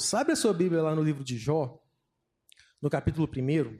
Deus. 0.00 0.14
Abre 0.14 0.32
a 0.32 0.36
sua 0.36 0.54
Bíblia 0.54 0.80
lá 0.80 0.94
no 0.94 1.02
livro 1.02 1.22
de 1.22 1.36
Jó, 1.36 1.78
no 2.80 2.88
capítulo 2.88 3.28
1. 3.28 3.78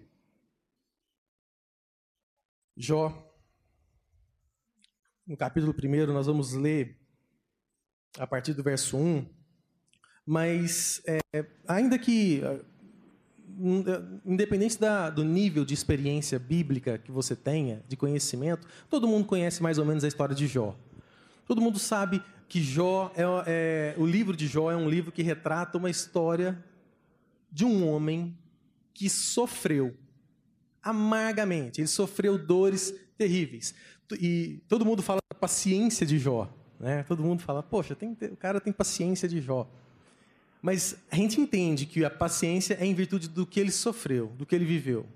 Jó, 2.77 3.27
no 5.27 5.37
capítulo 5.37 5.75
1, 5.75 6.13
nós 6.13 6.27
vamos 6.27 6.53
ler 6.53 7.01
a 8.19 8.27
partir 8.27 8.53
do 8.53 8.63
verso 8.63 8.99
1. 8.99 9.27
Mas, 10.27 11.03
é, 11.07 11.47
ainda 11.67 11.99
que, 11.99 12.43
independente 14.25 14.79
da, 14.79 15.09
do 15.09 15.25
nível 15.25 15.65
de 15.65 15.73
experiência 15.73 16.39
bíblica 16.39 16.99
que 16.99 17.11
você 17.11 17.35
tenha, 17.35 17.83
de 17.89 17.97
conhecimento, 17.97 18.69
todo 18.91 19.09
mundo 19.09 19.27
conhece 19.27 19.63
mais 19.63 19.79
ou 19.79 19.87
menos 19.87 20.05
a 20.05 20.09
história 20.09 20.35
de 20.35 20.47
Jó. 20.47 20.77
Todo 21.47 21.63
mundo 21.63 21.79
sabe 21.79 22.23
que 22.51 22.61
Jó 22.61 23.13
é, 23.15 23.23
é, 23.47 23.95
o 23.97 24.05
livro 24.05 24.37
de 24.37 24.49
Jó 24.49 24.73
é 24.73 24.77
um 24.77 24.91
livro 24.91 25.13
que 25.13 25.23
retrata 25.23 25.79
uma 25.79 25.89
história 25.89 26.63
de 27.51 27.65
um 27.65 27.89
homem 27.89 28.37
que 28.93 29.09
sofreu 29.09 29.97
amargamente. 30.83 31.81
Ele 31.81 31.87
sofreu 31.87 32.37
dores 32.37 32.93
terríveis. 33.17 33.73
E 34.21 34.61
todo 34.67 34.85
mundo 34.85 35.01
fala 35.01 35.21
da 35.33 35.39
paciência 35.39 36.05
de 36.05 36.19
Jó. 36.19 36.53
Né? 36.81 37.05
Todo 37.05 37.23
mundo 37.23 37.41
fala, 37.41 37.63
poxa, 37.63 37.95
tem, 37.95 38.17
o 38.21 38.37
cara 38.37 38.61
tem 38.61 38.73
paciência 38.73 39.29
de 39.29 39.41
Jó. 39.41 39.71
Mas 40.61 40.97
a 41.09 41.15
gente 41.15 41.41
entende 41.41 41.87
que 41.87 42.05
a 42.05 42.11
paciência 42.11 42.77
é 42.81 42.85
em 42.85 42.95
virtude 42.95 43.29
do 43.29 43.47
que 43.47 43.61
ele 43.61 43.71
sofreu, 43.71 44.27
do 44.37 44.45
que 44.45 44.57
ele 44.57 44.65
viveu. 44.65 45.07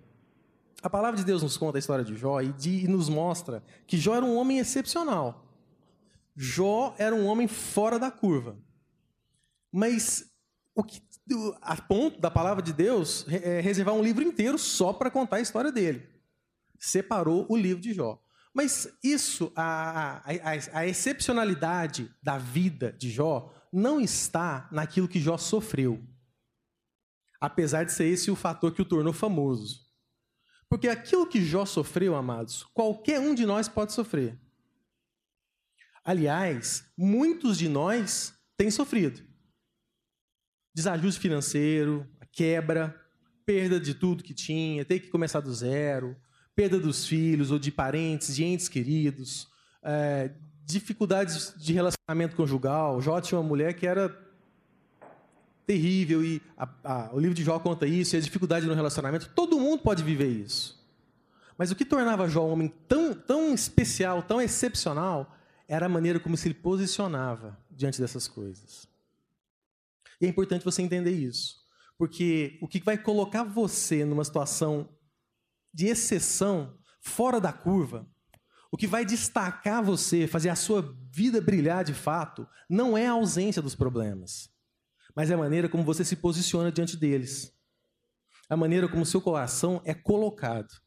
A 0.81 0.89
palavra 0.89 1.19
de 1.19 1.25
Deus 1.25 1.43
nos 1.43 1.57
conta 1.57 1.79
a 1.79 1.81
história 1.81 2.05
de 2.05 2.15
Jó 2.15 2.41
e, 2.41 2.53
de, 2.53 2.85
e 2.85 2.87
nos 2.87 3.09
mostra 3.09 3.61
que 3.89 3.97
Jó 3.97 4.15
era 4.15 4.25
um 4.25 4.37
homem 4.37 4.61
excepcional. 4.61 5.44
Jó 6.37 6.95
era 6.99 7.15
um 7.15 7.27
homem 7.27 7.47
fora 7.47 7.99
da 7.99 8.11
curva. 8.11 8.59
Mas 9.73 10.31
o 10.75 10.83
que, 10.83 11.03
a 11.63 11.81
ponto 11.81 12.21
da 12.21 12.31
palavra 12.31 12.63
de 12.63 12.73
Deus 12.73 13.27
é 13.29 13.61
reservar 13.61 13.95
um 13.95 14.03
livro 14.03 14.23
inteiro 14.23 14.59
só 14.59 14.93
para 14.93 15.11
contar 15.11 15.37
a 15.37 15.41
história 15.41 15.71
dele. 15.71 16.09
Separou 16.79 17.47
o 17.49 17.57
livro 17.57 17.83
de 17.83 17.93
Jó. 17.93 18.21
Mas 18.53 18.89
isso, 19.03 19.53
a, 19.57 20.19
a, 20.19 20.79
a, 20.79 20.87
excepcionalidade 20.87 22.09
da 22.23 22.39
vida 22.39 22.93
de 22.93 23.11
Jó 23.11 23.53
não 23.73 24.01
está 24.01 24.69
naquilo 24.71 25.09
que 25.09 25.21
Jó 25.21 25.37
sofreu. 25.37 26.01
Apesar 27.41 27.85
de 27.85 27.93
ser 27.93 28.05
esse 28.05 28.31
o 28.31 28.37
fator 28.37 28.73
que 28.73 28.81
o 28.81 28.85
tornou 28.85 29.13
famoso. 29.13 29.81
Porque 30.69 30.89
aquilo 30.89 31.27
que 31.27 31.45
Jó 31.45 31.67
sofreu, 31.67 32.15
amados, 32.15 32.63
qualquer 32.73 33.19
um 33.19 33.35
de 33.35 33.45
nós 33.45 33.69
pode 33.69 33.93
sofrer. 33.93 34.39
Aliás, 36.05 36.85
muitos 36.97 37.57
de 37.57 37.69
nós 37.69 38.35
têm 38.57 38.71
sofrido. 38.71 39.23
Desajuste 40.75 41.21
financeiro, 41.21 42.07
quebra, 42.31 42.95
perda 43.47 43.81
de 43.81 43.95
tudo 43.95 44.23
que 44.23 44.35
tinha, 44.35 44.85
ter 44.85 45.01
que 45.01 45.09
começar 45.09 45.41
do 45.41 45.55
zero, 45.55 46.17
perda 46.55 46.79
dos 46.79 47.07
filhos 47.07 47.51
ou 47.51 47.59
de 47.59 47.71
parentes, 47.71 48.35
de 48.35 48.45
entes 48.45 48.69
queridos, 48.69 49.49
é, 49.83 50.31
dificuldades 50.65 51.55
de 51.57 51.73
relacionamento 51.73 52.37
conjugal. 52.37 53.01
Jó 53.01 53.21
tinha 53.21 53.39
uma 53.41 53.49
mulher 53.49 53.75
que 53.75 53.87
era 53.87 54.15
terrível 55.67 56.23
e 56.23 56.43
a, 56.57 56.69
a, 56.85 57.15
o 57.15 57.19
livro 57.19 57.35
de 57.35 57.43
Jó 57.43 57.59
conta 57.59 57.87
isso, 57.87 58.15
e 58.15 58.19
a 58.19 58.21
dificuldade 58.21 58.67
no 58.67 58.75
relacionamento. 58.75 59.31
Todo 59.35 59.59
mundo 59.59 59.83
pode 59.83 60.03
viver 60.03 60.29
isso. 60.29 60.83
Mas 61.57 61.71
o 61.71 61.77
que 61.77 61.85
tornava 61.85 62.29
Jó 62.29 62.45
um 62.47 62.53
homem 62.53 62.73
tão, 62.89 63.15
tão 63.15 63.55
especial, 63.55 64.23
tão 64.23 64.41
excepcional, 64.41 65.35
era 65.69 65.87
a 65.87 65.89
maneira 65.89 66.21
como 66.21 66.37
se 66.37 66.49
ele 66.49 66.55
posicionava 66.55 67.59
diante 67.71 68.01
dessas 68.01 68.29
coisas. 68.29 68.89
E 70.21 70.27
é 70.27 70.29
importante 70.29 70.65
você 70.65 70.83
entender 70.83 71.11
isso, 71.11 71.57
porque 71.99 72.59
o 72.63 72.69
que 72.69 72.81
vai 72.81 72.97
colocar 72.97 73.45
você 73.45 74.05
numa 74.05 74.25
situação 74.25 74.89
de 75.73 75.87
exceção, 75.87 76.79
fora 77.01 77.41
da 77.41 77.53
curva, 77.53 78.09
o 78.71 78.77
que 78.77 78.87
vai 78.87 79.05
destacar 79.05 79.83
você, 79.83 80.27
fazer 80.27 80.49
a 80.49 80.57
sua 80.57 80.97
vida 81.11 81.41
brilhar 81.41 81.85
de 81.85 81.95
fato, 81.95 82.47
não 82.69 82.97
é 82.99 83.07
a 83.07 83.13
ausência 83.13 83.63
dos 83.63 83.75
problemas, 83.75 84.51
mas 85.15 85.31
é 85.31 85.35
a 85.35 85.39
maneira 85.39 85.69
como 85.69 85.85
você 85.85 86.05
se 86.05 86.17
posiciona 86.17 86.73
diante 86.73 86.97
deles. 86.97 87.53
A 88.49 88.57
maneira 88.57 88.89
como 88.89 89.07
seu 89.07 89.21
coração 89.21 89.81
é 89.85 89.95
colocado. 89.95 90.84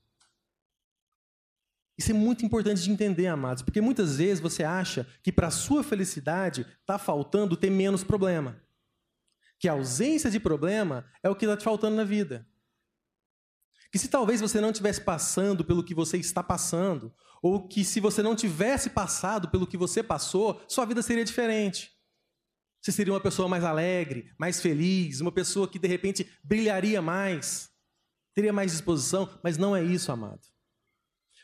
Isso 1.98 2.12
é 2.12 2.14
muito 2.14 2.46
importante 2.46 2.84
de 2.84 2.92
entender, 2.92 3.26
amados, 3.28 3.64
porque 3.64 3.82
muitas 3.82 4.18
vezes 4.18 4.40
você 4.40 4.64
acha 4.64 5.08
que 5.24 5.32
para 5.32 5.48
a 5.48 5.52
sua 5.52 5.84
felicidade 5.84 6.66
está 6.80 7.00
faltando 7.00 7.58
ter 7.58 7.72
menos 7.72 8.04
problema. 8.04 8.62
Que 9.60 9.68
a 9.68 9.72
ausência 9.72 10.30
de 10.30 10.40
problema 10.40 11.06
é 11.24 11.30
o 11.30 11.36
que 11.36 11.46
está 11.46 11.58
te 11.58 11.64
faltando 11.64 11.96
na 11.96 12.04
vida. 12.04 12.48
Que 13.92 13.98
se 13.98 14.10
talvez 14.10 14.40
você 14.40 14.62
não 14.62 14.70
estivesse 14.70 15.02
passando 15.02 15.66
pelo 15.66 15.84
que 15.84 15.96
você 15.96 16.18
está 16.18 16.44
passando, 16.44 17.12
ou 17.42 17.68
que 17.68 17.84
se 17.84 18.00
você 18.00 18.22
não 18.22 18.36
tivesse 18.36 18.92
passado 18.92 19.50
pelo 19.50 19.66
que 19.66 19.78
você 19.78 20.04
passou, 20.04 20.62
sua 20.68 20.86
vida 20.86 21.02
seria 21.02 21.26
diferente. 21.26 21.98
Você 22.80 22.92
seria 22.92 23.14
uma 23.14 23.20
pessoa 23.20 23.50
mais 23.50 23.64
alegre, 23.64 24.32
mais 24.38 24.62
feliz, 24.62 25.20
uma 25.20 25.32
pessoa 25.32 25.68
que 25.68 25.80
de 25.80 25.88
repente 25.88 26.30
brilharia 26.44 27.02
mais, 27.02 27.72
teria 28.36 28.54
mais 28.54 28.72
disposição, 28.72 29.28
mas 29.44 29.58
não 29.58 29.76
é 29.76 29.84
isso, 29.84 30.12
amado. 30.12 30.42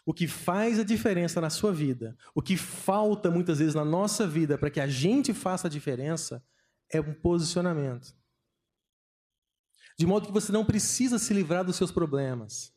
O 0.05 0.13
que 0.13 0.27
faz 0.27 0.79
a 0.79 0.83
diferença 0.83 1.39
na 1.39 1.49
sua 1.49 1.71
vida, 1.71 2.17
o 2.35 2.41
que 2.41 2.57
falta 2.57 3.31
muitas 3.31 3.59
vezes 3.59 3.73
na 3.73 3.85
nossa 3.85 4.27
vida 4.27 4.57
para 4.57 4.69
que 4.69 4.79
a 4.79 4.87
gente 4.87 5.33
faça 5.33 5.67
a 5.67 5.69
diferença, 5.69 6.43
é 6.89 6.99
um 6.99 7.13
posicionamento. 7.13 8.13
De 9.97 10.05
modo 10.05 10.27
que 10.27 10.33
você 10.33 10.51
não 10.51 10.65
precisa 10.65 11.19
se 11.19 11.33
livrar 11.33 11.63
dos 11.63 11.75
seus 11.75 11.91
problemas. 11.91 12.73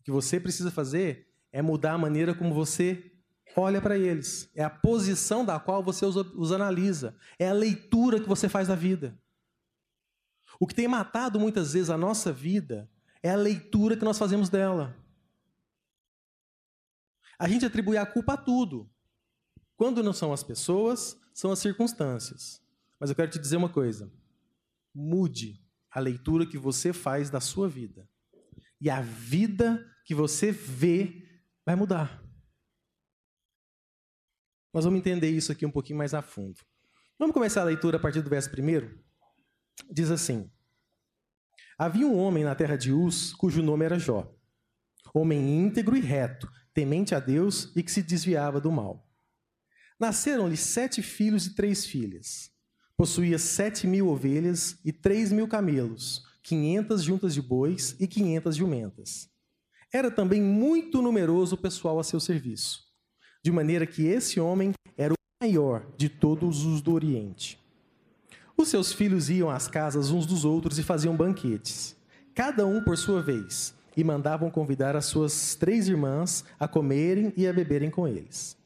O 0.00 0.04
que 0.04 0.10
você 0.10 0.40
precisa 0.40 0.70
fazer 0.70 1.28
é 1.52 1.60
mudar 1.60 1.92
a 1.92 1.98
maneira 1.98 2.34
como 2.34 2.54
você 2.54 3.12
olha 3.56 3.80
para 3.80 3.98
eles. 3.98 4.50
É 4.54 4.62
a 4.62 4.70
posição 4.70 5.44
da 5.44 5.58
qual 5.58 5.82
você 5.82 6.06
os, 6.06 6.16
os 6.16 6.52
analisa. 6.52 7.16
É 7.38 7.48
a 7.48 7.52
leitura 7.52 8.20
que 8.20 8.28
você 8.28 8.48
faz 8.48 8.68
da 8.68 8.74
vida. 8.74 9.18
O 10.58 10.66
que 10.66 10.74
tem 10.74 10.88
matado 10.88 11.40
muitas 11.40 11.72
vezes 11.72 11.90
a 11.90 11.98
nossa 11.98 12.32
vida 12.32 12.88
é 13.22 13.30
a 13.30 13.36
leitura 13.36 13.96
que 13.96 14.04
nós 14.04 14.18
fazemos 14.18 14.48
dela. 14.48 14.96
A 17.40 17.48
gente 17.48 17.64
atribui 17.64 17.96
a 17.96 18.04
culpa 18.04 18.34
a 18.34 18.36
tudo. 18.36 18.86
Quando 19.74 20.02
não 20.02 20.12
são 20.12 20.30
as 20.30 20.44
pessoas, 20.44 21.18
são 21.32 21.50
as 21.50 21.58
circunstâncias. 21.58 22.62
Mas 23.00 23.08
eu 23.08 23.16
quero 23.16 23.30
te 23.30 23.38
dizer 23.38 23.56
uma 23.56 23.70
coisa: 23.70 24.12
mude 24.94 25.58
a 25.90 25.98
leitura 25.98 26.46
que 26.46 26.58
você 26.58 26.92
faz 26.92 27.30
da 27.30 27.40
sua 27.40 27.66
vida. 27.66 28.06
E 28.78 28.90
a 28.90 29.00
vida 29.00 29.82
que 30.04 30.14
você 30.14 30.52
vê 30.52 31.26
vai 31.64 31.74
mudar. 31.74 32.22
Nós 34.70 34.84
vamos 34.84 35.00
entender 35.00 35.30
isso 35.30 35.50
aqui 35.50 35.64
um 35.64 35.70
pouquinho 35.70 35.98
mais 35.98 36.12
a 36.12 36.20
fundo. 36.20 36.60
Vamos 37.18 37.32
começar 37.32 37.62
a 37.62 37.64
leitura 37.64 37.96
a 37.96 38.00
partir 38.00 38.20
do 38.20 38.28
verso 38.28 38.50
primeiro. 38.50 39.02
Diz 39.90 40.10
assim: 40.10 40.52
Havia 41.78 42.06
um 42.06 42.18
homem 42.18 42.44
na 42.44 42.54
terra 42.54 42.76
de 42.76 42.92
Uz, 42.92 43.32
cujo 43.32 43.62
nome 43.62 43.86
era 43.86 43.98
Jó, 43.98 44.30
homem 45.14 45.58
íntegro 45.58 45.96
e 45.96 46.00
reto, 46.00 46.46
temente 46.72 47.14
a 47.14 47.20
Deus 47.20 47.72
e 47.74 47.82
que 47.82 47.90
se 47.90 48.02
desviava 48.02 48.60
do 48.60 48.70
mal. 48.70 49.06
Nasceram-lhe 49.98 50.56
sete 50.56 51.02
filhos 51.02 51.46
e 51.46 51.54
três 51.54 51.84
filhas. 51.84 52.50
Possuía 52.96 53.38
sete 53.38 53.86
mil 53.86 54.08
ovelhas 54.08 54.78
e 54.84 54.92
três 54.92 55.32
mil 55.32 55.48
camelos, 55.48 56.24
quinhentas 56.42 57.02
juntas 57.02 57.34
de 57.34 57.42
bois 57.42 57.96
e 57.98 58.06
quinhentas 58.06 58.56
jumentas. 58.56 59.28
Era 59.92 60.10
também 60.10 60.40
muito 60.40 61.02
numeroso 61.02 61.54
o 61.54 61.58
pessoal 61.58 61.98
a 61.98 62.04
seu 62.04 62.20
serviço, 62.20 62.84
de 63.42 63.50
maneira 63.50 63.86
que 63.86 64.06
esse 64.06 64.38
homem 64.38 64.72
era 64.96 65.12
o 65.12 65.16
maior 65.42 65.86
de 65.96 66.08
todos 66.08 66.64
os 66.64 66.80
do 66.80 66.92
Oriente. 66.92 67.58
Os 68.56 68.68
seus 68.68 68.92
filhos 68.92 69.30
iam 69.30 69.50
às 69.50 69.66
casas 69.66 70.10
uns 70.10 70.26
dos 70.26 70.44
outros 70.44 70.78
e 70.78 70.82
faziam 70.82 71.16
banquetes, 71.16 71.96
cada 72.34 72.66
um 72.66 72.84
por 72.84 72.96
sua 72.96 73.22
vez 73.22 73.74
e 73.96 74.04
mandavam 74.04 74.50
convidar 74.50 74.96
as 74.96 75.06
suas 75.06 75.54
três 75.54 75.88
irmãs 75.88 76.44
a 76.58 76.68
comerem 76.68 77.32
e 77.36 77.46
a 77.46 77.52
beberem 77.52 77.90
com 77.90 78.06
eles. 78.06 78.56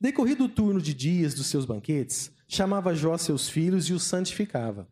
Decorrido 0.00 0.44
o 0.44 0.48
turno 0.48 0.80
de 0.82 0.92
dias 0.92 1.34
dos 1.34 1.46
seus 1.46 1.64
banquetes, 1.64 2.30
chamava 2.46 2.94
Jó 2.94 3.16
seus 3.16 3.48
filhos 3.48 3.86
e 3.86 3.92
os 3.92 4.02
santificava. 4.02 4.86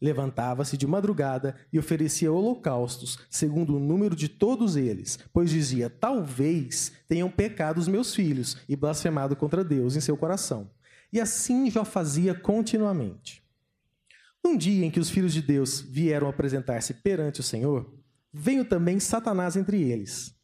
Levantava-se 0.00 0.76
de 0.76 0.86
madrugada 0.86 1.56
e 1.72 1.78
oferecia 1.78 2.30
holocaustos, 2.30 3.18
segundo 3.30 3.76
o 3.76 3.80
número 3.80 4.14
de 4.14 4.28
todos 4.28 4.76
eles, 4.76 5.18
pois 5.32 5.50
dizia: 5.50 5.88
Talvez 5.88 6.92
tenham 7.08 7.30
pecado 7.30 7.78
os 7.78 7.88
meus 7.88 8.14
filhos 8.14 8.58
e 8.68 8.76
blasfemado 8.76 9.34
contra 9.34 9.64
Deus 9.64 9.96
em 9.96 10.00
seu 10.00 10.16
coração. 10.16 10.70
E 11.12 11.20
assim 11.20 11.70
Jó 11.70 11.84
fazia 11.84 12.34
continuamente. 12.34 13.42
Um 14.44 14.58
dia 14.58 14.84
em 14.84 14.90
que 14.90 15.00
os 15.00 15.08
filhos 15.08 15.32
de 15.32 15.40
Deus 15.40 15.80
vieram 15.80 16.28
apresentar-se 16.28 16.92
perante 16.92 17.40
o 17.40 17.42
Senhor, 17.42 17.90
Veio 18.34 18.64
também 18.64 18.98
Satanás 18.98 19.56
entre 19.56 19.80
eles. 19.80 20.34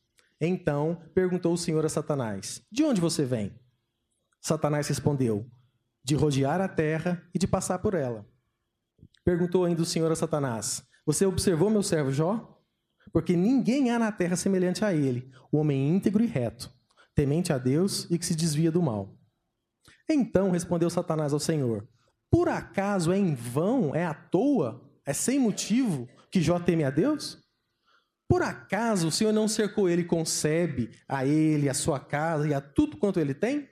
Então 0.41 1.03
perguntou 1.13 1.53
o 1.53 1.59
Senhor 1.59 1.85
a 1.85 1.89
Satanás: 1.89 2.63
De 2.71 2.85
onde 2.85 3.01
você 3.01 3.25
vem? 3.25 3.59
Satanás 4.41 4.87
respondeu: 4.89 5.51
de 6.03 6.15
rodear 6.15 6.61
a 6.61 6.69
terra 6.69 7.23
e 7.35 7.39
de 7.39 7.47
passar 7.47 7.79
por 7.79 7.95
ela. 7.95 8.27
Perguntou 9.25 9.65
ainda 9.65 9.83
o 9.83 9.87
Senhor 9.87 10.11
a 10.11 10.17
Satanás: 10.17 10.83
Você 11.05 11.27
observou 11.27 11.71
meu 11.71 11.83
servo 11.83 12.11
Jó? 12.11 12.59
Porque 13.13 13.37
ninguém 13.37 13.91
há 13.91 13.99
na 13.99 14.13
terra 14.13 14.37
semelhante 14.37 14.85
a 14.85 14.95
ele, 14.95 15.31
o 15.51 15.59
homem 15.59 15.89
íntegro 15.89 16.23
e 16.23 16.27
reto, 16.27 16.73
temente 17.15 17.53
a 17.53 17.59
Deus 17.59 18.07
e 18.11 18.19
que 18.19 18.27
se 18.27 18.35
desvia 18.35 18.71
do 18.71 18.83
mal. 18.83 19.19
Então 20.09 20.51
respondeu 20.51 20.89
Satanás 20.89 21.33
ao 21.33 21.41
Senhor: 21.41 21.89
Por 22.31 22.49
acaso 22.49 23.13
é 23.13 23.19
em 23.19 23.35
vão, 23.35 23.95
é 23.95 24.05
à 24.07 24.15
toa, 24.15 24.89
é 25.05 25.13
sem 25.13 25.39
motivo 25.39 26.09
que 26.31 26.41
Jó 26.41 26.59
teme 26.59 26.85
a 26.85 26.91
Deus? 26.91 27.40
Por 28.31 28.43
acaso 28.43 29.09
o 29.09 29.11
Senhor 29.11 29.33
não 29.33 29.49
cercou 29.49 29.89
ele 29.89 30.03
e 30.03 30.05
concebe 30.05 30.93
a 31.09 31.27
ele, 31.27 31.69
a 31.69 31.75
sua 31.75 31.99
casa 31.99 32.47
e 32.47 32.55
a 32.55 32.61
tudo 32.61 32.97
quanto 32.97 33.19
ele 33.19 33.35
tem? 33.35 33.69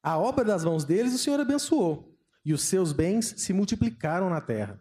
A 0.00 0.16
obra 0.16 0.44
das 0.44 0.64
mãos 0.64 0.84
deles 0.84 1.12
o 1.12 1.18
Senhor 1.18 1.40
abençoou, 1.40 2.16
e 2.44 2.52
os 2.54 2.62
seus 2.62 2.92
bens 2.92 3.34
se 3.38 3.52
multiplicaram 3.52 4.30
na 4.30 4.40
terra. 4.40 4.80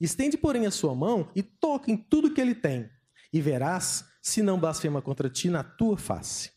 Estende, 0.00 0.36
porém, 0.36 0.66
a 0.66 0.72
sua 0.72 0.96
mão 0.96 1.30
e 1.32 1.40
toca 1.40 1.92
em 1.92 1.96
tudo 1.96 2.34
que 2.34 2.40
ele 2.40 2.56
tem, 2.56 2.90
e 3.32 3.40
verás 3.40 4.04
se 4.20 4.42
não 4.42 4.58
blasfema 4.58 5.00
contra 5.00 5.30
ti 5.30 5.48
na 5.48 5.62
tua 5.62 5.96
face. 5.96 6.50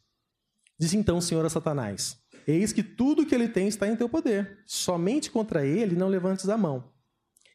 Diz 0.80 0.96
então 0.96 1.18
o 1.20 1.22
Senhor 1.22 1.46
a 1.46 1.50
Satanás: 1.50 2.18
Eis 2.48 2.74
que 2.74 2.82
tudo 2.82 3.24
que 3.24 3.36
ele 3.36 3.48
tem 3.48 3.68
está 3.68 3.88
em 3.88 3.96
teu 3.96 4.10
poder, 4.10 4.64
somente 4.66 5.30
contra 5.30 5.64
ele 5.64 5.96
não 5.96 6.08
levantes 6.08 6.50
a 6.50 6.58
mão. 6.58 6.92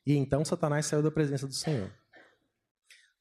E 0.06 0.14
então 0.14 0.44
Satanás 0.44 0.86
saiu 0.86 1.02
da 1.02 1.10
presença 1.10 1.44
do 1.44 1.54
Senhor. 1.54 1.92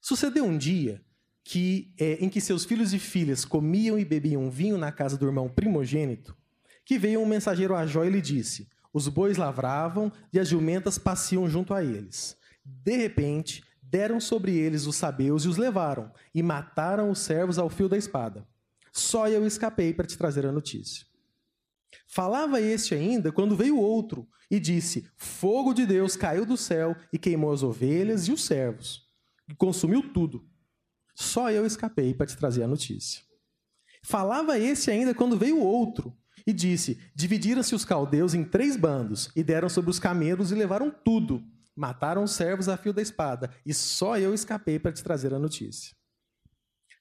Sucedeu 0.07 0.45
um 0.45 0.55
dia 0.55 1.01
que, 1.43 1.91
é, 1.97 2.23
em 2.23 2.29
que 2.29 2.39
seus 2.39 2.63
filhos 2.63 2.93
e 2.93 2.99
filhas 2.99 3.43
comiam 3.43 3.97
e 3.97 4.05
bebiam 4.05 4.51
vinho 4.51 4.77
na 4.77 4.91
casa 4.91 5.17
do 5.17 5.25
irmão 5.25 5.49
primogênito, 5.49 6.37
que 6.85 6.99
veio 6.99 7.19
um 7.21 7.25
mensageiro 7.25 7.75
a 7.75 7.87
Jó 7.87 8.05
e 8.05 8.11
lhe 8.11 8.21
disse: 8.21 8.69
Os 8.93 9.07
bois 9.07 9.35
lavravam 9.35 10.11
e 10.31 10.39
as 10.39 10.47
jumentas 10.47 10.99
passeam 10.99 11.49
junto 11.49 11.73
a 11.73 11.83
eles. 11.83 12.37
De 12.63 12.95
repente, 12.95 13.63
deram 13.81 14.19
sobre 14.19 14.55
eles 14.55 14.85
os 14.85 14.95
sabeus 14.95 15.43
e 15.43 15.47
os 15.47 15.57
levaram, 15.57 16.11
e 16.35 16.43
mataram 16.43 17.09
os 17.09 17.17
servos 17.17 17.57
ao 17.57 17.67
fio 17.67 17.89
da 17.89 17.97
espada. 17.97 18.47
Só 18.93 19.27
eu 19.27 19.43
escapei 19.43 19.91
para 19.91 20.05
te 20.05 20.15
trazer 20.15 20.45
a 20.45 20.51
notícia. 20.51 21.03
Falava 22.05 22.61
este 22.61 22.93
ainda 22.93 23.31
quando 23.31 23.55
veio 23.55 23.79
outro 23.79 24.29
e 24.51 24.59
disse: 24.59 25.09
Fogo 25.17 25.73
de 25.73 25.83
Deus 25.83 26.15
caiu 26.15 26.45
do 26.45 26.55
céu 26.55 26.95
e 27.11 27.17
queimou 27.17 27.51
as 27.51 27.63
ovelhas 27.63 28.27
e 28.27 28.31
os 28.31 28.45
servos 28.45 29.04
e 29.49 29.55
consumiu 29.55 30.13
tudo. 30.13 30.47
Só 31.13 31.49
eu 31.51 31.65
escapei 31.65 32.13
para 32.13 32.25
te 32.25 32.35
trazer 32.35 32.63
a 32.63 32.67
notícia. 32.67 33.23
Falava 34.03 34.59
esse 34.59 34.91
ainda 34.91 35.15
quando 35.15 35.37
veio 35.37 35.59
outro 35.59 36.15
e 36.45 36.53
disse: 36.53 36.99
Dividiram-se 37.15 37.73
os 37.73 37.85
caldeus 37.85 38.33
em 38.33 38.43
três 38.43 38.75
bandos 38.75 39.29
e 39.35 39.43
deram 39.43 39.69
sobre 39.69 39.89
os 39.89 39.99
camelos 39.99 40.51
e 40.51 40.55
levaram 40.55 40.91
tudo. 40.91 41.43
Mataram 41.75 42.23
os 42.23 42.31
servos 42.31 42.69
a 42.69 42.77
fio 42.77 42.93
da 42.93 43.01
espada, 43.01 43.49
e 43.65 43.73
só 43.73 44.17
eu 44.17 44.33
escapei 44.33 44.79
para 44.79 44.93
te 44.93 45.03
trazer 45.03 45.33
a 45.33 45.39
notícia. 45.39 45.93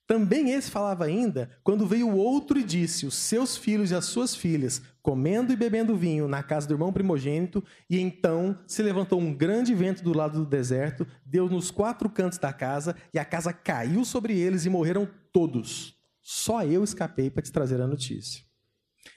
Também 0.06 0.50
esse 0.50 0.70
falava 0.70 1.06
ainda 1.06 1.50
quando 1.62 1.86
veio 1.86 2.14
outro 2.14 2.58
e 2.58 2.64
disse: 2.64 3.06
Os 3.06 3.14
seus 3.14 3.56
filhos 3.56 3.90
e 3.90 3.94
as 3.94 4.04
suas 4.04 4.34
filhas, 4.34 4.82
comendo 5.02 5.52
e 5.52 5.56
bebendo 5.56 5.96
vinho 5.96 6.28
na 6.28 6.42
casa 6.42 6.66
do 6.68 6.74
irmão 6.74 6.92
primogênito, 6.92 7.64
e 7.88 7.98
então 7.98 8.58
se 8.66 8.82
levantou 8.82 9.18
um 9.18 9.34
grande 9.34 9.74
vento 9.74 10.04
do 10.04 10.14
lado 10.14 10.38
do 10.40 10.46
deserto, 10.46 11.06
deu 11.24 11.48
nos 11.48 11.70
quatro 11.70 12.10
cantos 12.10 12.38
da 12.38 12.52
casa, 12.52 12.94
e 13.14 13.18
a 13.18 13.24
casa 13.24 13.52
caiu 13.52 14.04
sobre 14.04 14.38
eles 14.38 14.66
e 14.66 14.70
morreram 14.70 15.08
todos. 15.32 15.96
Só 16.22 16.62
eu 16.64 16.84
escapei 16.84 17.30
para 17.30 17.42
te 17.42 17.52
trazer 17.52 17.80
a 17.80 17.86
notícia. 17.86 18.44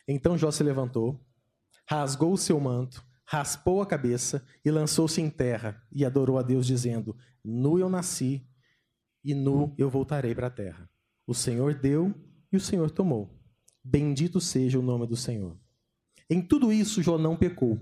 Então 0.08 0.38
Jó 0.38 0.52
se 0.52 0.64
levantou, 0.64 1.20
rasgou 1.86 2.32
o 2.32 2.38
seu 2.38 2.60
manto, 2.62 3.06
raspou 3.26 3.82
a 3.82 3.86
cabeça 3.86 4.42
e 4.64 4.72
lançou-se 4.72 5.22
em 5.22 5.30
terra 5.30 5.82
e 5.92 6.06
adorou 6.06 6.38
a 6.38 6.42
Deus, 6.42 6.66
dizendo: 6.66 7.14
Nu 7.44 7.78
eu 7.78 7.90
nasci 7.90 8.46
e 9.24 9.34
nu 9.34 9.74
eu 9.78 9.90
voltarei 9.90 10.34
para 10.34 10.48
a 10.48 10.52
terra. 10.52 10.90
O 11.26 11.34
Senhor 11.34 11.74
deu 11.74 12.14
e 12.52 12.58
o 12.58 12.62
Senhor 12.62 12.90
tomou. 12.92 13.38
Bendito 13.84 14.40
seja 14.40 14.80
o 14.80 14.82
nome 14.82 15.08
do 15.08 15.16
Senhor. 15.16 15.58
Em 16.30 16.42
tudo 16.42 16.72
isso, 16.72 17.02
Jó 17.02 17.18
não 17.18 17.38
pecou 17.38 17.80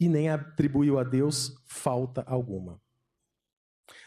e 0.00 0.08
nem 0.08 0.28
atribuiu 0.28 0.98
a 0.98 1.04
Deus 1.04 1.54
falta 1.66 2.22
alguma. 2.22 2.80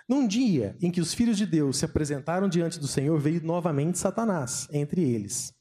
Num 0.07 0.27
dia 0.27 0.75
em 0.81 0.92
que 0.92 1.01
os 1.01 1.13
filhos 1.13 1.38
de 1.38 1.45
Deus 1.45 1.77
se 1.77 1.86
apresentaram 1.86 2.50
diante 2.50 2.80
do 2.80 2.88
Senhor, 2.88 3.19
veio 3.19 3.44
novamente 3.44 4.00
Satanás 4.00 4.68
entre 4.71 5.01
eles. 5.04 5.54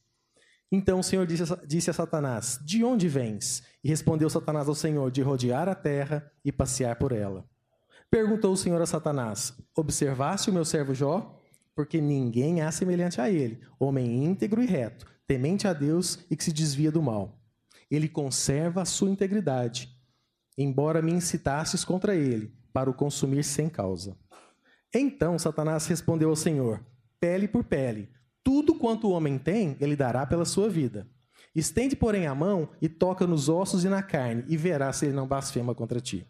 Então 0.71 1.01
o 1.01 1.05
Senhor 1.05 1.27
disse 1.27 1.53
a, 1.53 1.57
disse 1.67 1.91
a 1.91 1.95
Satanás: 1.95 2.59
De 2.63 2.85
onde 2.85 3.09
vens? 3.09 3.63
E 3.83 3.89
respondeu 3.89 4.29
Satanás 4.29 4.69
ao 4.69 4.75
Senhor: 4.75 5.11
De 5.11 5.23
rodear 5.23 5.69
a 5.69 5.75
terra 5.75 6.31
e 6.45 6.51
passear 6.51 6.97
por 6.97 7.13
ela. 7.13 7.49
Perguntou 8.11 8.53
o 8.53 8.57
Senhor 8.57 8.81
a 8.81 8.87
Satanás: 8.87 9.53
Observaste 9.77 10.51
o 10.51 10.53
meu 10.53 10.65
servo 10.65 10.95
Jó? 10.95 11.39
Porque 11.75 12.01
ninguém 12.01 12.63
há 12.63 12.73
semelhante 12.73 13.21
a 13.21 13.31
ele, 13.31 13.61
homem 13.79 14.25
íntegro 14.25 14.63
e 14.63 14.67
reto, 14.67 15.07
temente 15.27 15.69
a 15.69 15.73
Deus 15.73 16.19
e 16.31 16.37
que 16.37 16.43
se 16.43 16.53
desvia 16.53 16.91
do 16.91 17.03
mal. 17.03 17.39
Ele 17.91 18.09
conserva 18.09 18.83
a 18.83 18.85
sua 18.85 19.11
integridade, 19.11 19.89
embora 20.57 21.01
me 21.01 21.13
incitasses 21.13 21.85
contra 21.85 22.17
ele, 22.17 22.53
para 22.73 22.91
o 22.91 22.95
consumir 22.95 23.45
sem 23.45 23.69
causa. 23.69 24.17
Então 24.93 25.39
Satanás 25.39 25.87
respondeu 25.87 26.31
ao 26.31 26.37
Senhor: 26.37 26.85
Pele 27.21 27.47
por 27.47 27.63
pele, 27.63 28.09
tudo 28.43 28.75
quanto 28.75 29.07
o 29.07 29.13
homem 29.13 29.39
tem, 29.39 29.77
ele 29.79 29.95
dará 29.95 30.25
pela 30.27 30.45
sua 30.45 30.69
vida. 30.69 31.07
Estende, 31.55 31.95
porém, 31.95 32.27
a 32.27 32.35
mão 32.35 32.71
e 32.81 32.89
toca 32.89 33.27
nos 33.27 33.49
ossos 33.49 33.85
e 33.85 33.89
na 33.89 34.03
carne, 34.03 34.45
e 34.49 34.57
verá 34.57 34.93
se 34.93 35.07
ele 35.07 35.15
não 35.15 35.29
blasfema 35.29 35.75
contra 35.75 36.01
ti. 36.01 36.27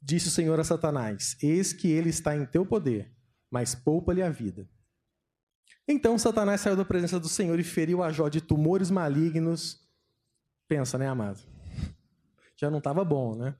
Disse 0.00 0.28
o 0.28 0.30
Senhor 0.30 0.58
a 0.58 0.64
Satanás: 0.64 1.36
Eis 1.42 1.72
que 1.72 1.88
ele 1.88 2.10
está 2.10 2.36
em 2.36 2.46
teu 2.46 2.64
poder, 2.64 3.12
mas 3.50 3.74
poupa-lhe 3.74 4.22
a 4.22 4.30
vida. 4.30 4.68
Então 5.86 6.18
Satanás 6.18 6.60
saiu 6.60 6.76
da 6.76 6.84
presença 6.84 7.18
do 7.18 7.28
Senhor 7.28 7.58
e 7.58 7.64
feriu 7.64 8.02
a 8.02 8.12
Jó 8.12 8.28
de 8.28 8.40
tumores 8.40 8.90
malignos. 8.90 9.80
Pensa, 10.68 10.96
né, 10.96 11.08
amado? 11.08 11.40
Já 12.56 12.70
não 12.70 12.78
estava 12.78 13.04
bom, 13.04 13.34
né? 13.34 13.54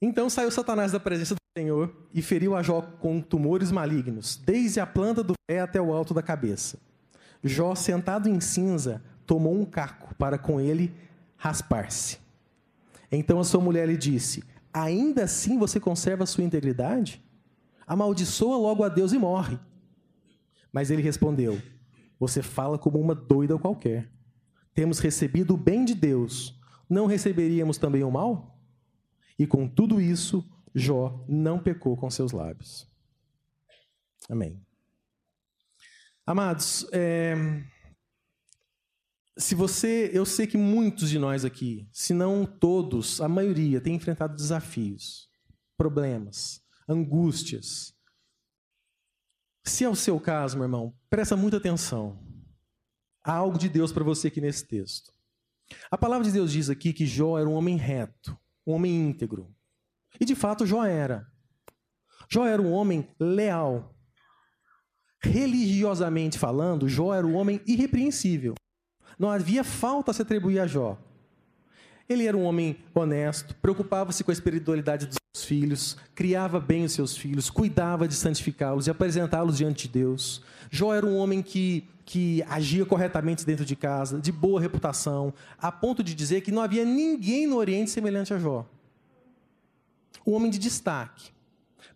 Então 0.00 0.28
saiu 0.28 0.50
Satanás 0.50 0.92
da 0.92 1.00
presença 1.00 1.34
do 1.34 1.40
Senhor 1.56 2.08
e 2.12 2.22
feriu 2.22 2.54
a 2.54 2.62
Jó 2.62 2.82
com 2.82 3.20
tumores 3.20 3.70
malignos, 3.70 4.36
desde 4.36 4.80
a 4.80 4.86
planta 4.86 5.22
do 5.22 5.34
pé 5.46 5.60
até 5.60 5.80
o 5.80 5.92
alto 5.92 6.12
da 6.14 6.22
cabeça. 6.22 6.78
Jó, 7.42 7.74
sentado 7.74 8.28
em 8.28 8.40
cinza, 8.40 9.02
tomou 9.26 9.54
um 9.54 9.64
caco 9.64 10.14
para 10.16 10.38
com 10.38 10.60
ele 10.60 10.92
raspar-se. 11.36 12.18
Então 13.10 13.38
a 13.38 13.44
sua 13.44 13.60
mulher 13.60 13.86
lhe 13.86 13.96
disse: 13.96 14.42
ainda 14.82 15.24
assim 15.24 15.58
você 15.58 15.78
conserva 15.80 16.24
a 16.24 16.26
sua 16.26 16.44
integridade? 16.44 17.22
Amaldiçoa 17.86 18.56
logo 18.56 18.84
a 18.84 18.88
Deus 18.88 19.12
e 19.12 19.18
morre. 19.18 19.58
Mas 20.72 20.90
ele 20.90 21.02
respondeu: 21.02 21.60
Você 22.18 22.42
fala 22.42 22.78
como 22.78 23.00
uma 23.00 23.14
doida 23.14 23.58
qualquer. 23.58 24.10
Temos 24.74 24.98
recebido 24.98 25.54
o 25.54 25.56
bem 25.56 25.84
de 25.84 25.94
Deus, 25.94 26.60
não 26.88 27.06
receberíamos 27.06 27.78
também 27.78 28.04
o 28.04 28.10
mal? 28.10 28.58
E 29.38 29.46
com 29.46 29.66
tudo 29.66 30.00
isso, 30.00 30.44
Jó 30.74 31.24
não 31.28 31.58
pecou 31.58 31.96
com 31.96 32.10
seus 32.10 32.32
lábios. 32.32 32.88
Amém. 34.28 34.60
Amados, 36.26 36.86
é... 36.92 37.34
Se 39.38 39.54
você, 39.54 40.10
eu 40.12 40.26
sei 40.26 40.48
que 40.48 40.58
muitos 40.58 41.08
de 41.08 41.16
nós 41.16 41.44
aqui, 41.44 41.88
se 41.92 42.12
não 42.12 42.44
todos, 42.44 43.20
a 43.20 43.28
maioria, 43.28 43.80
tem 43.80 43.94
enfrentado 43.94 44.34
desafios, 44.34 45.30
problemas, 45.76 46.60
angústias. 46.88 47.94
Se 49.62 49.84
é 49.84 49.88
o 49.88 49.94
seu 49.94 50.18
caso, 50.18 50.56
meu 50.56 50.64
irmão, 50.64 50.92
presta 51.08 51.36
muita 51.36 51.58
atenção. 51.58 52.18
Há 53.22 53.32
algo 53.32 53.56
de 53.56 53.68
Deus 53.68 53.92
para 53.92 54.02
você 54.02 54.26
aqui 54.26 54.40
nesse 54.40 54.66
texto. 54.66 55.12
A 55.88 55.96
palavra 55.96 56.26
de 56.26 56.32
Deus 56.32 56.50
diz 56.50 56.68
aqui 56.68 56.92
que 56.92 57.06
Jó 57.06 57.38
era 57.38 57.48
um 57.48 57.54
homem 57.54 57.76
reto, 57.76 58.36
um 58.66 58.72
homem 58.72 58.92
íntegro. 58.92 59.54
E 60.18 60.24
de 60.24 60.34
fato 60.34 60.66
Jó 60.66 60.84
era. 60.84 61.30
Jó 62.28 62.44
era 62.44 62.60
um 62.60 62.72
homem 62.72 63.08
leal. 63.20 63.94
Religiosamente 65.22 66.36
falando, 66.36 66.88
Jó 66.88 67.14
era 67.14 67.26
um 67.26 67.36
homem 67.36 67.62
irrepreensível. 67.68 68.54
Não 69.18 69.30
havia 69.30 69.64
falta 69.64 70.10
a 70.10 70.14
se 70.14 70.22
atribuir 70.22 70.60
a 70.60 70.66
Jó. 70.66 70.96
Ele 72.08 72.26
era 72.26 72.36
um 72.36 72.44
homem 72.44 72.78
honesto, 72.94 73.54
preocupava-se 73.56 74.24
com 74.24 74.30
a 74.30 74.32
espiritualidade 74.32 75.06
dos 75.06 75.18
seus 75.34 75.44
filhos, 75.44 75.96
criava 76.14 76.58
bem 76.58 76.84
os 76.84 76.92
seus 76.92 77.14
filhos, 77.14 77.50
cuidava 77.50 78.08
de 78.08 78.14
santificá-los 78.14 78.86
e 78.86 78.90
apresentá-los 78.90 79.58
diante 79.58 79.86
de 79.86 79.92
Deus. 79.92 80.42
Jó 80.70 80.94
era 80.94 81.04
um 81.04 81.16
homem 81.18 81.42
que, 81.42 81.86
que 82.06 82.42
agia 82.48 82.86
corretamente 82.86 83.44
dentro 83.44 83.64
de 83.64 83.76
casa, 83.76 84.18
de 84.18 84.32
boa 84.32 84.58
reputação, 84.58 85.34
a 85.58 85.70
ponto 85.70 86.02
de 86.02 86.14
dizer 86.14 86.40
que 86.40 86.50
não 86.50 86.62
havia 86.62 86.84
ninguém 86.84 87.46
no 87.46 87.56
Oriente 87.56 87.90
semelhante 87.90 88.32
a 88.32 88.38
Jó. 88.38 88.64
Um 90.26 90.32
homem 90.32 90.50
de 90.50 90.58
destaque. 90.58 91.30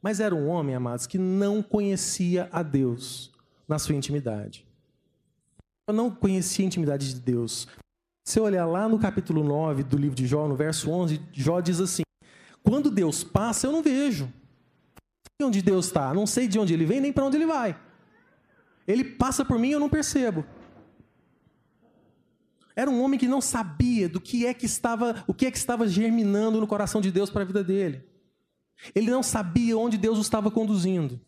Mas 0.03 0.21
era 0.21 0.35
um 0.35 0.49
homem, 0.49 0.75
amados, 0.75 1.07
que 1.07 1.17
não 1.17 1.63
conhecia 1.63 2.49
a 2.53 2.63
Deus 2.63 3.31
na 3.67 3.79
sua 3.79 3.95
intimidade. 3.95 4.67
Eu 5.87 5.95
não 5.95 6.11
conhecia 6.11 6.65
a 6.65 6.67
intimidade 6.67 7.13
de 7.13 7.21
Deus. 7.21 7.67
Se 8.25 8.39
olhar 8.39 8.67
lá 8.67 8.89
no 8.89 8.99
capítulo 8.99 9.43
9 9.43 9.83
do 9.83 9.97
livro 9.97 10.15
de 10.15 10.27
Jó, 10.27 10.47
no 10.47 10.55
verso 10.55 10.91
11, 10.91 11.21
Jó 11.33 11.61
diz 11.61 11.81
assim: 11.81 12.03
Quando 12.63 12.91
Deus 12.91 13.25
passa, 13.25 13.67
eu 13.67 13.73
não 13.73 13.83
vejo. 13.83 14.25
Não 14.25 15.31
sei 15.41 15.47
onde 15.49 15.63
Deus 15.63 15.87
está, 15.87 16.15
não 16.15 16.27
sei 16.27 16.47
de 16.47 16.59
onde 16.59 16.73
ele 16.73 16.87
vem 16.87 17.01
nem 17.01 17.13
para 17.13 17.25
onde 17.25 17.37
ele 17.37 17.47
vai. 17.47 17.79
Ele 18.87 19.05
passa 19.05 19.45
por 19.45 19.59
mim 19.59 19.71
e 19.71 19.73
eu 19.73 19.81
não 19.81 19.89
percebo. 19.89 20.45
Era 22.77 22.91
um 22.91 23.03
homem 23.03 23.19
que 23.19 23.29
não 23.29 23.41
sabia 23.41 24.09
do 24.09 24.21
que 24.21 24.47
é 24.47 24.55
que 24.55 24.67
estava, 24.67 25.25
o 25.27 25.35
que 25.35 25.47
é 25.47 25.51
que 25.51 25.59
estava 25.59 25.87
germinando 25.87 26.61
no 26.61 26.67
coração 26.67 27.01
de 27.01 27.11
Deus 27.11 27.29
para 27.29 27.43
a 27.43 27.45
vida 27.45 27.63
dele. 27.63 28.05
Ele 28.95 29.11
não 29.11 29.23
sabia 29.23 29.77
onde 29.77 29.99
Deus 29.99 30.19
o 30.19 30.23
estava 30.23 30.51
conduzindo. 30.51 31.21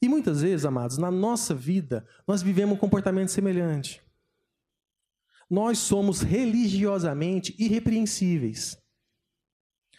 E 0.00 0.08
muitas 0.08 0.42
vezes, 0.42 0.64
amados, 0.64 0.98
na 0.98 1.10
nossa 1.10 1.54
vida, 1.54 2.06
nós 2.26 2.42
vivemos 2.42 2.76
um 2.76 2.78
comportamento 2.78 3.30
semelhante. 3.30 4.02
Nós 5.50 5.78
somos 5.78 6.20
religiosamente 6.20 7.54
irrepreensíveis. 7.58 8.76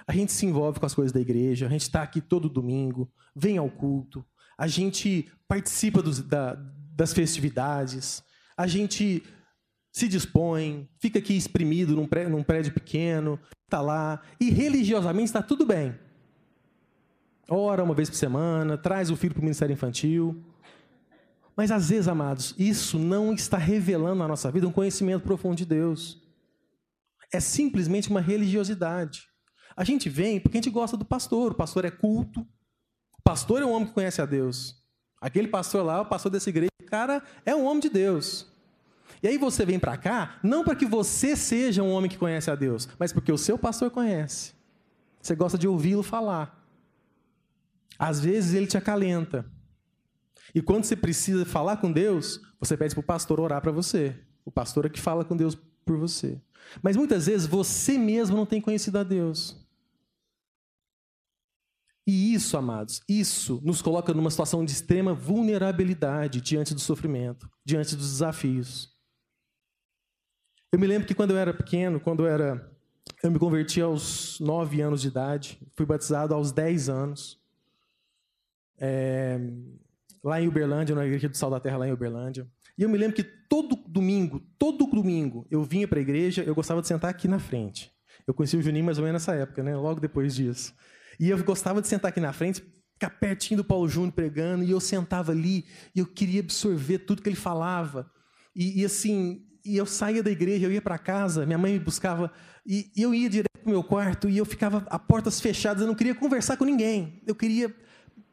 A 0.08 0.14
gente 0.14 0.32
se 0.32 0.46
envolve 0.46 0.80
com 0.80 0.86
as 0.86 0.96
coisas 0.96 1.12
da 1.12 1.20
igreja, 1.20 1.68
a 1.68 1.70
gente 1.70 1.82
está 1.82 2.02
aqui 2.02 2.22
todo 2.22 2.50
domingo, 2.50 3.12
vem 3.36 3.58
ao 3.58 3.70
culto, 3.70 4.26
a 4.58 4.68
gente 4.68 5.32
participa 5.48 6.02
dos, 6.02 6.20
da, 6.20 6.56
das 6.96 7.14
festividades, 7.14 8.24
a 8.58 8.68
gente 8.68 9.24
se 9.92 10.08
dispõe, 10.08 10.88
fica 11.00 11.20
aqui 11.20 11.36
exprimido 11.36 11.96
num 11.96 12.08
prédio, 12.08 12.32
num 12.32 12.44
prédio 12.44 12.74
pequeno, 12.74 13.40
está 13.66 13.82
lá, 13.82 14.22
e 14.40 14.50
religiosamente 14.50 15.26
está 15.26 15.42
tudo 15.42 15.66
bem. 15.66 15.98
Ora 17.50 17.84
uma 17.84 17.96
vez 17.96 18.10
por 18.10 18.16
semana, 18.16 18.78
traz 18.78 19.10
o 19.10 19.16
filho 19.16 19.34
para 19.34 19.42
o 19.42 19.44
ministério 19.44 19.74
infantil. 19.74 20.44
Mas 21.56 21.72
às 21.72 21.90
vezes, 21.90 22.08
amados, 22.08 22.54
isso 22.58 23.00
não 23.00 23.34
está 23.34 23.58
revelando 23.58 24.20
na 24.20 24.28
nossa 24.28 24.52
vida 24.52 24.68
um 24.68 24.72
conhecimento 24.72 25.24
profundo 25.24 25.56
de 25.56 25.66
Deus. 25.66 26.22
É 27.34 27.40
simplesmente 27.40 28.10
uma 28.10 28.22
religiosidade. 28.22 29.28
A 29.76 29.84
gente 29.84 30.10
vem 30.10 30.40
porque 30.40 30.58
a 30.58 30.62
gente 30.62 30.70
gosta 30.70 30.96
do 30.96 31.04
pastor, 31.04 31.52
o 31.52 31.56
pastor 31.56 31.86
é 31.86 31.92
culto, 31.92 32.42
o 33.18 33.22
pastor 33.24 33.62
é 33.62 33.66
um 33.66 33.72
homem 33.72 33.88
que 33.88 33.94
conhece 33.94 34.22
a 34.22 34.26
Deus. 34.26 34.76
Aquele 35.20 35.48
pastor 35.48 35.84
lá, 35.84 36.02
o 36.02 36.06
pastor 36.06 36.32
dessa 36.32 36.50
igreja, 36.50 36.70
o 36.82 36.86
cara 36.86 37.24
é 37.46 37.56
um 37.56 37.66
homem 37.66 37.80
de 37.80 37.90
Deus. 37.90 38.48
E 39.22 39.28
aí 39.28 39.38
você 39.38 39.66
vem 39.66 39.80
para 39.80 39.98
cá, 39.98 40.40
não 40.44 40.64
para 40.64 40.76
que 40.76 40.86
você 40.86 41.36
seja 41.36 41.84
um 41.84 41.92
homem 41.92 42.10
que 42.10 42.18
conhece 42.18 42.50
a 42.50 42.56
Deus, 42.56 42.88
mas 42.98 43.12
porque 43.12 43.32
o 43.32 43.38
seu 43.38 43.58
pastor 43.58 43.90
conhece. 43.90 44.54
Você 45.22 45.36
gosta 45.36 45.58
de 45.58 45.68
ouvi-lo 45.68 46.04
falar. 46.04 46.59
Às 48.00 48.22
vezes 48.22 48.54
ele 48.54 48.66
te 48.66 48.78
acalenta. 48.78 49.46
E 50.56 50.62
quando 50.62 50.86
você 50.86 50.96
precisa 50.96 51.46
falar 51.46 51.78
com 51.78 51.92
Deus, 51.92 52.40
você 52.58 52.78
pede 52.78 52.96
para 52.96 53.02
o 53.02 53.06
pastor 53.06 53.42
orar 53.42 53.62
para 53.62 53.74
você. 53.74 54.18
O 54.46 54.52
pastor 54.52 54.86
é 54.86 54.90
que 54.90 55.02
fala 55.02 55.26
com 55.26 55.36
Deus 55.36 55.54
por 55.86 55.98
você. 55.98 56.42
Mas 56.82 56.96
muitas 56.96 57.28
vezes 57.28 57.46
você 57.46 57.98
mesmo 57.98 58.38
não 58.38 58.46
tem 58.46 58.62
conhecido 58.62 58.98
a 58.98 59.04
Deus. 59.04 59.68
E 62.08 62.34
isso, 62.34 62.58
amados, 62.58 63.02
isso 63.08 63.62
nos 63.64 63.82
coloca 63.82 64.14
numa 64.14 64.32
situação 64.32 64.66
de 64.66 64.72
extrema 64.72 65.14
vulnerabilidade 65.14 66.42
diante 66.42 66.74
do 66.74 66.80
sofrimento, 66.80 67.48
diante 67.64 67.96
dos 67.96 68.10
desafios. 68.10 68.98
Eu 70.72 70.80
me 70.80 70.88
lembro 70.88 71.08
que 71.08 71.14
quando 71.14 71.32
eu 71.32 71.38
era 71.38 71.54
pequeno, 71.54 72.00
quando 72.00 72.26
eu 72.26 72.28
era. 72.28 72.68
Eu 73.22 73.32
me 73.32 73.40
converti 73.40 73.82
aos 73.82 74.40
9 74.40 74.82
anos 74.82 75.02
de 75.02 75.10
idade, 75.10 75.60
fui 75.76 75.86
batizado 75.86 76.34
aos 76.34 76.52
10 76.52 76.90
anos 76.90 77.39
é, 78.80 79.40
lá 80.24 80.42
em 80.42 80.48
Uberlândia, 80.48 80.96
na 80.96 81.06
igreja 81.06 81.30
do 81.30 81.38
Sal 81.38 81.50
da 81.50 81.60
Terra, 81.60 81.78
lá 81.78 81.88
em 81.88 81.92
Uberlândia. 81.92 82.48
E 82.78 82.84
eu 82.84 82.90
me 82.90 82.98
lembro 82.98 83.16
que 83.16 83.24
todo 83.24 83.76
domingo, 83.88 84.40
todo 84.58 84.88
domingo, 84.88 85.46
eu 85.52 85.64
vinha 85.64 85.88
para 85.88 86.00
a 86.00 86.02
igreja, 86.02 86.44
eu 86.44 86.56
gostava 86.56 86.82
de 86.82 86.88
sentar 86.88 87.10
aqui 87.10 87.28
na 87.28 87.40
frente. 87.40 87.92
Eu 88.26 88.34
conheci 88.34 88.56
o 88.56 88.62
Juninho 88.62 88.86
mais 88.86 88.98
ou 88.98 89.04
menos 89.04 89.22
nessa 89.22 89.36
época, 89.36 89.62
né? 89.64 89.76
logo 89.76 90.00
depois 90.00 90.36
disso. 90.36 90.74
E 91.20 91.30
eu 91.30 91.44
gostava 91.44 91.82
de 91.82 91.88
sentar 91.88 92.10
aqui 92.10 92.20
na 92.20 92.32
frente, 92.32 92.64
ficar 92.94 93.10
pertinho 93.10 93.58
do 93.58 93.64
Paulo 93.64 93.88
Júnior 93.88 94.14
pregando, 94.14 94.64
e 94.64 94.72
eu 94.72 94.80
sentava 94.80 95.32
ali, 95.32 95.66
e 95.96 96.00
eu 96.00 96.06
queria 96.06 96.40
absorver 96.40 97.00
tudo 97.00 97.22
que 97.22 97.28
ele 97.28 97.36
falava. 97.36 98.10
E, 98.56 98.82
e 98.82 98.86
assim, 98.86 99.46
e 99.66 99.76
eu 99.76 99.86
saía 99.86 100.24
da 100.24 100.32
igreja, 100.32 100.66
eu 100.66 100.72
ia 100.72 100.82
para 100.82 100.98
casa, 100.98 101.46
minha 101.46 101.58
mãe 101.58 101.74
me 101.74 101.80
buscava, 101.80 102.32
e, 102.66 102.92
e 102.96 103.02
eu 103.02 103.14
ia 103.14 103.30
direto 103.30 103.50
para 103.62 103.70
o 103.70 103.72
meu 103.72 103.84
quarto, 103.84 104.30
e 104.30 104.38
eu 104.38 104.46
ficava 104.46 104.86
a 104.90 104.98
portas 104.98 105.42
fechadas, 105.42 105.82
eu 105.82 105.88
não 105.88 105.96
queria 105.96 106.16
conversar 106.16 106.56
com 106.56 106.64
ninguém. 106.64 107.22
Eu 107.28 107.36
queria 107.36 107.76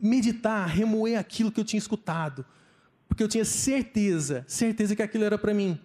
meditar, 0.00 0.68
remoer 0.68 1.18
aquilo 1.18 1.50
que 1.50 1.60
eu 1.60 1.64
tinha 1.64 1.78
escutado, 1.78 2.44
porque 3.08 3.22
eu 3.22 3.28
tinha 3.28 3.44
certeza, 3.44 4.44
certeza 4.46 4.94
que 4.94 5.02
aquilo 5.02 5.24
era 5.24 5.38
para 5.38 5.54
mim. 5.54 5.78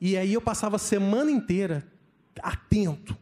E 0.00 0.16
aí 0.16 0.34
eu 0.34 0.40
passava 0.40 0.76
a 0.76 0.78
semana 0.78 1.30
inteira 1.30 1.86
atento 2.42 3.16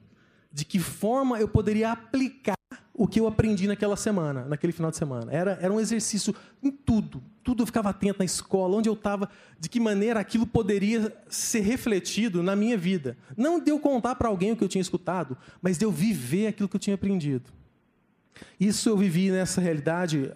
de 0.53 0.65
que 0.65 0.79
forma 0.79 1.39
eu 1.39 1.49
poderia 1.49 1.93
aplicar 1.93 2.55
o 2.97 3.09
que 3.09 3.19
eu 3.19 3.27
aprendi 3.27 3.67
naquela 3.67 3.97
semana, 3.97 4.45
naquele 4.45 4.73
final 4.73 4.91
de 4.91 4.97
semana. 4.97 5.33
Era, 5.33 5.59
era 5.61 5.73
um 5.73 5.81
exercício 5.81 6.35
em 6.63 6.71
tudo. 6.71 7.21
Tudo 7.43 7.65
eu 7.65 7.67
ficava 7.67 7.91
atento 7.91 8.21
na 8.21 8.25
escola, 8.25 8.77
onde 8.77 8.89
eu 8.89 8.95
estava, 8.95 9.29
de 9.59 9.69
que 9.69 9.81
maneira 9.81 10.21
aquilo 10.21 10.47
poderia 10.47 11.13
ser 11.29 11.61
refletido 11.61 12.41
na 12.41 12.55
minha 12.55 12.79
vida. 12.79 13.17
Não 13.37 13.59
de 13.59 13.71
eu 13.71 13.81
contar 13.81 14.15
para 14.15 14.29
alguém 14.29 14.53
o 14.53 14.57
que 14.57 14.63
eu 14.63 14.69
tinha 14.69 14.81
escutado, 14.81 15.37
mas 15.61 15.77
de 15.77 15.85
eu 15.85 15.91
viver 15.91 16.47
aquilo 16.47 16.69
que 16.69 16.77
eu 16.77 16.81
tinha 16.81 16.95
aprendido. 16.95 17.51
Isso 18.59 18.89
eu 18.89 18.97
vivi 18.97 19.31
nessa 19.31 19.61
realidade 19.61 20.33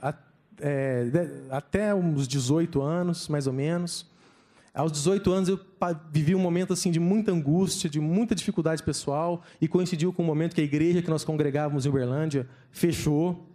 é, 0.61 1.11
até 1.51 1.95
uns 1.95 2.27
18 2.27 2.81
anos, 2.81 3.29
mais 3.29 3.47
ou 3.47 3.53
menos. 3.53 4.07
Aos 4.75 4.93
18 4.93 5.33
anos 5.33 5.49
eu 5.49 5.59
vivi 6.13 6.35
um 6.35 6.39
momento 6.39 6.73
assim 6.73 6.91
de 6.91 7.01
muita 7.01 7.33
angústia, 7.33 7.91
de 7.91 7.99
muita 7.99 8.35
dificuldade 8.35 8.83
pessoal 8.83 9.43
e 9.61 9.67
coincidiu 9.67 10.13
com 10.13 10.23
o 10.23 10.27
momento 10.27 10.55
que 10.55 10.61
a 10.61 10.65
igreja 10.65 11.03
que 11.03 11.11
nós 11.11 11.25
congregávamos 11.25 11.85
em 11.85 11.89
Uberlândia 11.89 12.49
fechou. 12.71 13.49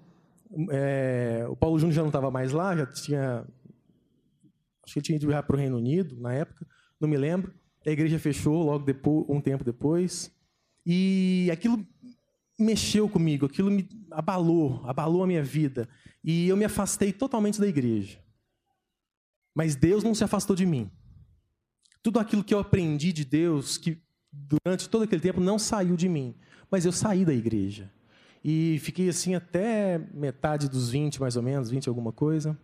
É, 0.70 1.46
o 1.50 1.56
Paulo 1.56 1.80
Júnior 1.80 1.96
já 1.96 2.02
não 2.02 2.10
estava 2.10 2.30
mais 2.30 2.52
lá, 2.52 2.76
já 2.76 2.86
tinha 2.86 3.46
acho 4.84 4.94
que 4.94 5.00
ele 5.00 5.06
tinha 5.06 5.16
ido 5.16 5.28
para 5.28 5.56
o 5.56 5.58
Reino 5.58 5.78
Unido 5.78 6.20
na 6.20 6.34
época, 6.34 6.68
não 7.00 7.08
me 7.08 7.16
lembro. 7.16 7.54
A 7.86 7.90
igreja 7.90 8.20
fechou 8.20 8.64
logo 8.64 8.86
depois, 8.86 9.26
um 9.30 9.40
tempo 9.40 9.64
depois. 9.64 10.30
E 10.86 11.50
aquilo 11.52 11.86
mexeu 12.64 13.08
comigo, 13.10 13.46
aquilo 13.46 13.70
me 13.70 13.88
abalou, 14.12 14.82
abalou 14.86 15.24
a 15.24 15.28
minha 15.28 15.44
vida. 15.44 15.88
E 16.24 16.48
eu 16.48 16.58
me 16.58 16.66
afastei 16.66 17.12
totalmente 17.12 17.60
da 17.60 17.68
igreja. 17.68 18.20
Mas 19.54 19.76
Deus 19.76 20.04
não 20.04 20.16
se 20.16 20.24
afastou 20.24 20.56
de 20.56 20.66
mim. 20.66 20.90
Tudo 22.02 22.20
aquilo 22.20 22.44
que 22.44 22.54
eu 22.54 22.60
aprendi 22.60 23.14
de 23.14 23.24
Deus, 23.24 23.78
que 23.78 24.02
durante 24.32 24.90
todo 24.90 25.04
aquele 25.04 25.22
tempo 25.22 25.40
não 25.40 25.60
saiu 25.60 25.96
de 25.96 26.10
mim, 26.10 26.36
mas 26.72 26.86
eu 26.86 26.92
saí 26.92 27.24
da 27.24 27.34
igreja. 27.34 27.92
E 28.44 28.80
fiquei 28.80 29.08
assim 29.08 29.36
até 29.36 30.00
metade 30.14 30.68
dos 30.68 30.90
20, 30.90 31.22
mais 31.22 31.36
ou 31.36 31.44
menos, 31.44 31.70
20 31.70 31.88
alguma 31.88 32.12
coisa 32.12 32.58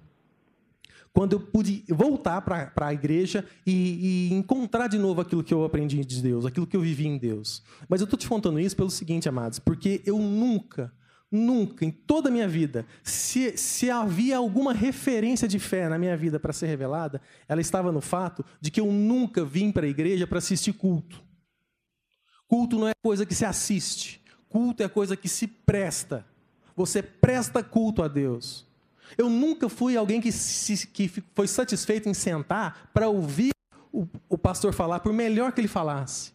quando 1.14 1.34
eu 1.34 1.40
pude 1.40 1.84
voltar 1.90 2.42
para 2.42 2.72
a 2.76 2.94
igreja 2.94 3.46
e, 3.66 4.30
e, 4.30 4.34
encontrar 4.34 4.88
de 4.88 4.98
novo 4.98 5.22
aquilo 5.22 5.44
que 5.44 5.54
eu 5.54 5.64
aprendi 5.64 6.04
de 6.06 6.22
Deus, 6.22 6.46
aquilo 6.46 6.68
que 6.68 6.78
eu 6.78 6.82
vivi 6.82 7.08
em 7.08 7.18
Deus. 7.18 7.64
Mas 7.88 8.02
eu 8.02 8.06
estou 8.06 8.18
te 8.18 8.28
contando 8.28 8.60
isso 8.60 8.76
pelo 8.76 8.90
seguinte, 8.90 9.28
amados, 9.28 9.60
porque 9.60 10.02
eu 10.06 10.20
nunca, 10.20 10.94
nunca, 11.32 11.84
em 11.84 11.92
toda 11.92 12.30
a 12.30 12.32
minha 12.32 12.48
vida, 12.48 12.86
se, 13.04 13.58
se 13.58 13.90
havia 13.90 14.38
alguma 14.38 14.74
referência 14.74 15.48
de 15.48 15.60
fé 15.60 15.90
na 15.90 15.98
minha 15.98 16.16
vida 16.16 16.40
para 16.40 16.54
ser 16.54 16.68
revelada, 16.68 17.22
ela 17.48 17.62
estava 17.62 17.92
no 17.92 18.02
fato 18.02 18.46
de 18.62 18.70
que 18.72 18.80
eu 18.80 18.92
nunca 18.92 19.44
vim 19.44 19.72
para 19.72 19.86
a 19.86 19.90
igreja 19.90 20.28
para 20.28 20.38
assistir 20.38 20.74
culto. 20.74 21.22
Culto 22.48 22.80
não 22.80 22.88
é 22.88 22.94
coisa 23.04 23.26
que 23.26 23.36
se 23.36 23.46
assiste, 23.46 24.22
culto 24.48 24.84
é 24.84 24.90
coisa 24.90 25.16
que 25.16 25.30
se 25.30 25.48
presta. 25.48 26.26
Você 26.76 27.04
presta 27.04 27.62
culto 27.62 28.02
a 28.02 28.08
Deus. 28.08 28.69
Eu 29.18 29.30
nunca 29.30 29.70
fui 29.70 29.98
alguém 29.98 30.22
que, 30.22 30.32
se, 30.32 30.88
que 30.88 31.08
foi 31.36 31.48
satisfeito 31.48 32.08
em 32.08 32.14
sentar 32.14 32.90
para 32.94 33.10
ouvir 33.10 33.52
o, 33.92 34.08
o 34.28 34.38
pastor 34.38 34.74
falar, 34.74 35.00
por 35.00 35.14
melhor 35.14 35.52
que 35.52 35.62
ele 35.62 35.68
falasse. 35.68 36.32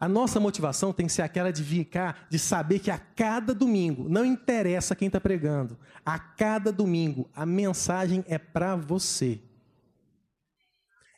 A 0.00 0.08
nossa 0.08 0.38
motivação 0.38 0.92
tem 0.92 1.06
que 1.06 1.12
ser 1.12 1.22
aquela 1.22 1.52
de 1.52 1.84
cá, 1.84 2.14
de 2.30 2.38
saber 2.38 2.78
que 2.78 2.90
a 2.90 2.98
cada 2.98 3.52
domingo, 3.52 4.08
não 4.08 4.24
interessa 4.24 4.94
quem 4.94 5.06
está 5.08 5.20
pregando, 5.20 5.76
a 6.04 6.18
cada 6.18 6.70
domingo 6.70 7.28
a 7.34 7.44
mensagem 7.44 8.24
é 8.28 8.38
para 8.38 8.76
você. 8.76 9.40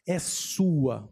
É 0.06 0.18
sua. 0.18 1.10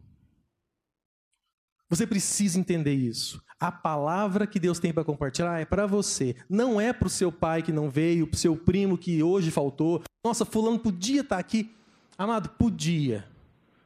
Você 1.89 2.07
precisa 2.07 2.59
entender 2.59 2.93
isso. 2.93 3.41
A 3.59 3.71
palavra 3.71 4.47
que 4.47 4.59
Deus 4.59 4.79
tem 4.79 4.93
para 4.93 5.03
compartilhar 5.03 5.59
é 5.59 5.65
para 5.65 5.85
você. 5.85 6.35
Não 6.49 6.79
é 6.79 6.93
para 6.93 7.07
o 7.07 7.09
seu 7.09 7.29
pai 7.29 7.61
que 7.61 7.73
não 7.73 7.89
veio, 7.89 8.25
para 8.25 8.37
o 8.37 8.39
seu 8.39 8.55
primo 8.55 8.97
que 8.97 9.21
hoje 9.21 9.51
faltou. 9.51 10.01
Nossa, 10.23 10.45
fulano 10.45 10.79
podia 10.79 11.21
estar 11.21 11.35
tá 11.35 11.39
aqui. 11.41 11.69
Amado, 12.17 12.49
podia. 12.49 13.27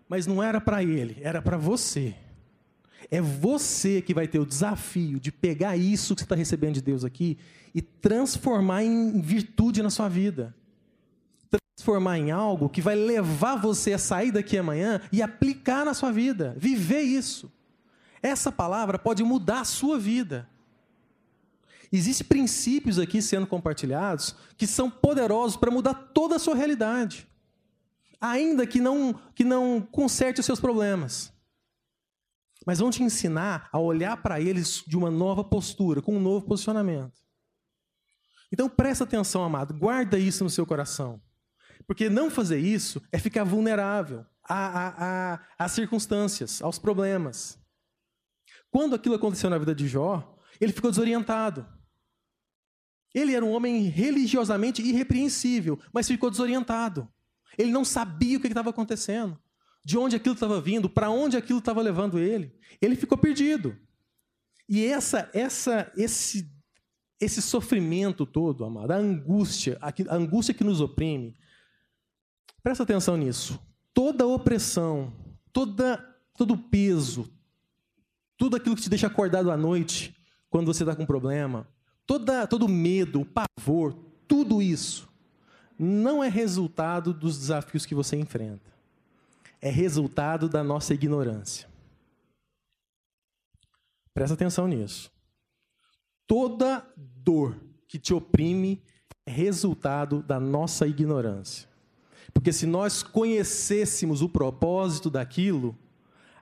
Mas 0.08 0.28
não 0.28 0.44
era 0.44 0.62
para 0.62 0.84
ele, 0.84 1.18
era 1.22 1.42
para 1.42 1.58
você. 1.58 2.16
É 3.10 3.20
você 3.20 4.02
que 4.02 4.14
vai 4.14 4.28
ter 4.28 4.40
o 4.40 4.46
desafio 4.46 5.20
de 5.20 5.32
pegar 5.32 5.76
isso 5.76 6.14
que 6.14 6.22
você 6.22 6.26
está 6.26 6.36
recebendo 6.36 6.76
de 6.76 6.82
Deus 6.82 7.04
aqui 7.04 7.38
e 7.74 7.82
transformar 7.82 8.84
em 8.84 9.20
virtude 9.22 9.82
na 9.82 9.90
sua 9.90 10.08
vida. 10.08 10.56
transformar 11.76 12.20
em 12.20 12.30
algo 12.32 12.70
que 12.70 12.80
vai 12.80 12.96
levar 12.96 13.56
você 13.56 13.94
a 13.94 13.98
sair 13.98 14.32
daqui 14.32 14.58
amanhã 14.58 15.02
e 15.12 15.22
aplicar 15.22 15.84
na 15.84 15.94
sua 15.94 16.12
vida, 16.12 16.56
viver 16.58 17.02
isso. 17.02 17.52
Essa 18.24 18.52
palavra 18.52 18.98
pode 18.98 19.22
mudar 19.22 19.60
a 19.60 19.66
sua 19.66 20.00
vida. 20.00 20.50
Existem 21.92 22.26
princípios 22.26 22.98
aqui 22.98 23.22
sendo 23.22 23.46
compartilhados 23.46 24.34
que 24.58 24.66
são 24.66 24.90
poderosos 24.90 25.58
para 25.58 25.70
mudar 25.70 25.94
toda 25.94 26.38
a 26.38 26.40
sua 26.40 26.56
realidade. 26.56 27.28
Ainda 28.20 28.66
que 28.66 28.80
não, 28.80 29.14
que 29.36 29.44
não 29.44 29.82
conserte 29.82 30.40
os 30.40 30.46
seus 30.46 30.60
problemas. 30.60 31.34
Mas 32.66 32.80
vão 32.80 32.90
te 32.90 33.04
ensinar 33.04 33.68
a 33.72 33.78
olhar 33.78 34.16
para 34.24 34.40
eles 34.40 34.84
de 34.88 34.96
uma 34.96 35.12
nova 35.12 35.44
postura, 35.44 36.02
com 36.02 36.16
um 36.16 36.22
novo 36.22 36.46
posicionamento. 36.46 37.22
Então 38.52 38.70
presta 38.70 39.04
atenção, 39.04 39.44
amado, 39.44 39.74
guarda 39.74 40.18
isso 40.18 40.46
no 40.46 40.50
seu 40.50 40.66
coração. 40.66 41.22
Porque 41.86 42.10
não 42.10 42.32
fazer 42.32 42.60
isso 42.60 43.02
é 43.12 43.20
ficar 43.20 43.44
vulnerável 43.44 44.26
às 44.48 45.74
circunstâncias, 45.74 46.62
aos 46.62 46.80
problemas. 46.80 47.62
Quando 48.74 48.96
aquilo 48.96 49.14
aconteceu 49.14 49.50
na 49.50 49.58
vida 49.60 49.76
de 49.76 49.88
Jó, 49.88 50.36
ele 50.60 50.74
ficou 50.74 50.90
desorientado. 50.90 51.66
Ele 53.14 53.36
era 53.36 53.46
um 53.46 53.52
homem 53.52 53.84
religiosamente 53.84 54.82
irrepreensível, 54.82 55.80
mas 55.94 56.08
ficou 56.08 56.32
desorientado. 56.32 57.08
Ele 57.58 57.72
não 57.72 57.86
sabia 57.86 58.38
o 58.38 58.42
que 58.42 58.48
estava 58.48 58.72
acontecendo, 58.72 59.40
de 59.86 59.96
onde 59.96 60.16
aquilo 60.16 60.34
estava 60.34 60.60
vindo, 60.60 60.90
para 60.90 61.12
onde 61.12 61.38
aquilo 61.38 61.60
estava 61.60 61.82
levando 61.82 62.18
ele. 62.18 62.52
Ele 62.82 62.96
ficou 62.96 63.18
perdido. 63.18 63.78
E 64.68 64.84
essa, 64.84 65.30
essa, 65.32 65.92
esse, 65.96 66.52
esse 67.22 67.42
sofrimento 67.44 68.26
todo, 68.26 68.66
amado, 68.66 68.90
a 68.90 68.98
angústia, 68.98 69.78
a 69.80 70.16
angústia 70.16 70.54
que 70.54 70.64
nos 70.64 70.82
oprime, 70.82 71.38
Presta 72.64 72.84
atenção 72.84 73.18
nisso. 73.18 73.60
Toda 73.94 74.26
opressão, 74.26 75.14
toda, 75.52 75.98
todo 76.38 76.58
peso, 76.58 77.30
tudo 78.44 78.58
aquilo 78.58 78.76
que 78.76 78.82
te 78.82 78.90
deixa 78.90 79.08
acordado 79.08 79.50
à 79.50 79.56
noite, 79.56 80.14
quando 80.50 80.66
você 80.66 80.84
está 80.84 80.94
com 80.94 81.06
problema, 81.06 81.66
toda, 82.06 82.46
todo 82.46 82.68
medo, 82.68 83.22
o 83.22 83.26
pavor, 83.26 83.94
tudo 84.28 84.62
isso, 84.62 85.08
não 85.80 86.22
é 86.22 86.28
resultado 86.28 87.14
dos 87.14 87.40
desafios 87.40 87.86
que 87.86 87.96
você 87.96 88.18
enfrenta. 88.18 88.70
É 89.62 89.70
resultado 89.70 90.50
da 90.50 90.62
nossa 90.62 90.94
ignorância. 90.94 91.70
Presta 94.14 94.34
atenção 94.34 94.68
nisso. 94.68 95.10
Toda 96.28 96.86
dor 96.98 97.56
que 97.88 97.98
te 97.98 98.14
oprime 98.14 98.84
é 99.26 99.32
resultado 99.32 100.22
da 100.22 100.38
nossa 100.38 100.86
ignorância. 100.86 101.70
Porque 102.34 102.52
se 102.52 102.66
nós 102.66 103.04
conhecêssemos 103.04 104.22
o 104.22 104.28
propósito 104.28 105.10
daquilo, 105.10 105.78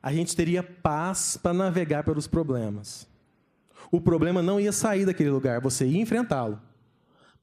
a 0.01 0.11
gente 0.11 0.35
teria 0.35 0.63
paz 0.63 1.37
para 1.37 1.53
navegar 1.53 2.03
pelos 2.03 2.27
problemas. 2.27 3.07
O 3.91 3.99
problema 3.99 4.41
não 4.41 4.59
ia 4.59 4.71
sair 4.71 5.05
daquele 5.05 5.29
lugar, 5.29 5.61
você 5.61 5.85
ia 5.85 6.01
enfrentá-lo. 6.01 6.59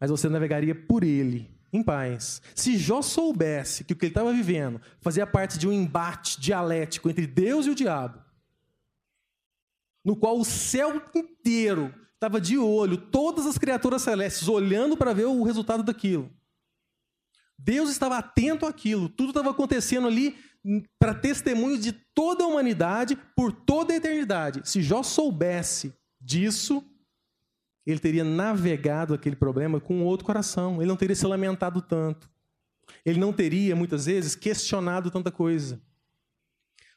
Mas 0.00 0.11
você 0.11 0.29
navegaria 0.29 0.75
por 0.75 1.05
ele, 1.05 1.50
em 1.73 1.83
paz. 1.83 2.41
Se 2.55 2.77
Jó 2.77 3.03
soubesse 3.03 3.85
que 3.85 3.93
o 3.93 3.97
que 3.97 4.07
ele 4.07 4.11
estava 4.11 4.33
vivendo 4.33 4.81
fazia 5.00 5.27
parte 5.27 5.59
de 5.59 5.69
um 5.69 5.73
embate 5.73 6.41
dialético 6.41 7.11
entre 7.11 7.27
Deus 7.27 7.67
e 7.67 7.71
o 7.71 7.75
diabo, 7.75 8.19
no 10.05 10.17
qual 10.17 10.38
o 10.38 10.45
céu 10.45 11.03
inteiro 11.15 11.95
estava 12.15 12.41
de 12.41 12.59
olho, 12.59 12.97
todas 12.97 13.47
as 13.47 13.59
criaturas 13.59 14.03
celestes 14.03 14.49
olhando 14.49 14.97
para 14.97 15.12
ver 15.12 15.27
o 15.27 15.42
resultado 15.42 15.83
daquilo. 15.83 16.31
Deus 17.59 17.90
estava 17.90 18.18
atento 18.18 18.64
àquilo, 18.66 19.09
tudo 19.09 19.31
estava 19.31 19.51
acontecendo 19.51 20.07
ali 20.07 20.37
para 20.99 21.14
testemunho 21.14 21.79
de 21.79 21.92
toda 21.92 22.44
a 22.44 22.47
humanidade 22.47 23.16
por 23.37 23.53
toda 23.53 23.92
a 23.92 23.97
eternidade. 23.97 24.68
Se 24.68 24.83
Jó 24.83 25.03
soubesse 25.03 25.94
disso, 26.21 26.85
ele 27.87 27.99
teria 27.99 28.25
navegado 28.25 29.14
aquele 29.14 29.37
problema 29.37 29.81
com 29.81 30.05
outro 30.05 30.27
coração, 30.27 30.77
ele 30.77 30.88
não 30.88 30.97
teria 30.97 31.16
se 31.16 31.27
lamentado 31.27 31.81
tanto. 31.81 32.31
Ele 33.05 33.18
não 33.18 33.33
teria, 33.33 33.77
muitas 33.77 34.07
vezes, 34.07 34.35
questionado 34.35 35.11
tanta 35.11 35.31
coisa. 35.31 35.81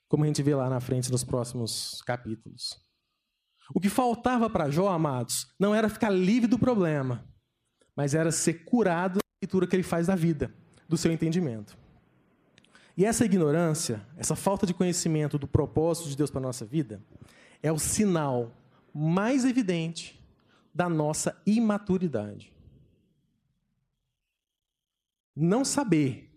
Como 0.08 0.24
a 0.24 0.28
gente 0.28 0.44
vê 0.44 0.56
lá 0.56 0.70
na 0.70 0.80
frente 0.80 1.12
nos 1.12 1.24
próximos 1.24 2.02
capítulos. 2.06 2.78
O 3.74 3.80
que 3.80 3.90
faltava 3.90 4.50
para 4.50 4.70
Jó, 4.70 4.90
amados, 4.90 5.48
não 5.60 5.74
era 5.74 5.88
ficar 5.88 6.10
livre 6.10 6.48
do 6.48 6.60
problema, 6.60 7.26
mas 7.96 8.14
era 8.14 8.32
ser 8.32 8.66
curado 8.66 9.20
leitura 9.42 9.66
que 9.66 9.76
ele 9.76 9.84
faz 9.84 10.08
da 10.08 10.16
vida, 10.16 10.54
do 10.88 10.98
seu 10.98 11.12
entendimento. 11.12 11.78
E 12.98 13.06
essa 13.06 13.26
ignorância, 13.26 14.06
essa 14.18 14.36
falta 14.36 14.66
de 14.66 14.74
conhecimento 14.74 15.38
do 15.38 15.48
propósito 15.48 16.10
de 16.10 16.18
Deus 16.18 16.30
para 16.30 16.40
a 16.40 16.44
nossa 16.44 16.66
vida, 16.66 17.02
é 17.64 17.72
o 17.72 17.80
sinal 17.80 18.52
mais 18.94 19.46
evidente 19.46 20.22
da 20.74 20.90
nossa 20.90 21.40
imaturidade. 21.46 22.52
Não 25.36 25.64
saber, 25.64 26.30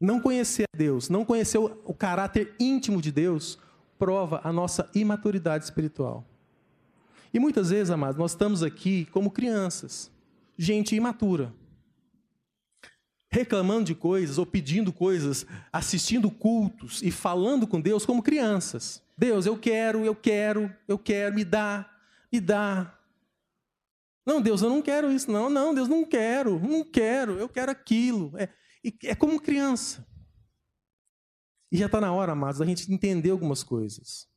não 0.00 0.20
conhecer 0.20 0.64
a 0.74 0.76
Deus, 0.76 1.08
não 1.08 1.24
conhecer 1.24 1.58
o 1.58 1.94
caráter 1.94 2.54
íntimo 2.58 3.00
de 3.00 3.12
Deus, 3.12 3.58
prova 3.98 4.40
a 4.42 4.52
nossa 4.52 4.90
imaturidade 4.94 5.64
espiritual. 5.64 6.24
E 7.32 7.38
muitas 7.38 7.70
vezes, 7.70 7.90
amados, 7.90 8.16
nós 8.16 8.32
estamos 8.32 8.62
aqui 8.62 9.04
como 9.06 9.30
crianças, 9.30 10.10
gente 10.58 10.96
imatura 10.96 11.52
reclamando 13.30 13.84
de 13.84 13.94
coisas 13.94 14.38
ou 14.38 14.44
pedindo 14.44 14.92
coisas, 14.92 15.46
assistindo 15.72 16.30
cultos 16.30 17.00
e 17.00 17.10
falando 17.10 17.66
com 17.66 17.80
Deus 17.80 18.04
como 18.04 18.22
crianças. 18.22 19.02
Deus, 19.16 19.46
eu 19.46 19.56
quero, 19.56 20.04
eu 20.04 20.14
quero, 20.14 20.74
eu 20.88 20.98
quero, 20.98 21.34
me 21.34 21.44
dá, 21.44 21.88
me 22.32 22.40
dá. 22.40 22.98
Não, 24.26 24.40
Deus, 24.40 24.62
eu 24.62 24.68
não 24.68 24.82
quero 24.82 25.12
isso, 25.12 25.30
não. 25.30 25.48
Não, 25.48 25.72
Deus, 25.72 25.88
não 25.88 26.04
quero, 26.04 26.58
não 26.58 26.82
quero, 26.84 27.38
eu 27.38 27.48
quero 27.48 27.70
aquilo. 27.70 28.32
É, 28.36 28.48
é 29.04 29.14
como 29.14 29.40
criança. 29.40 30.06
E 31.70 31.76
já 31.76 31.86
está 31.86 32.00
na 32.00 32.12
hora, 32.12 32.32
amados, 32.32 32.58
da 32.58 32.66
gente 32.66 32.92
entender 32.92 33.30
algumas 33.30 33.62
coisas. 33.62 34.28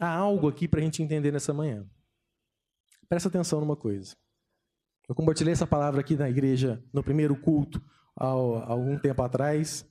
Há 0.00 0.08
algo 0.08 0.48
aqui 0.48 0.66
para 0.66 0.80
a 0.80 0.82
gente 0.82 1.02
entender 1.02 1.30
nessa 1.30 1.52
manhã. 1.52 1.86
Presta 3.06 3.28
atenção 3.28 3.60
numa 3.60 3.76
coisa. 3.76 4.16
Eu 5.06 5.14
compartilhei 5.14 5.52
essa 5.52 5.66
palavra 5.66 6.00
aqui 6.00 6.16
na 6.16 6.30
igreja 6.30 6.82
no 6.92 7.02
primeiro 7.02 7.36
culto 7.36 7.82
há 8.16 8.26
algum 8.26 8.98
tempo 8.98 9.22
atrás. 9.22 9.86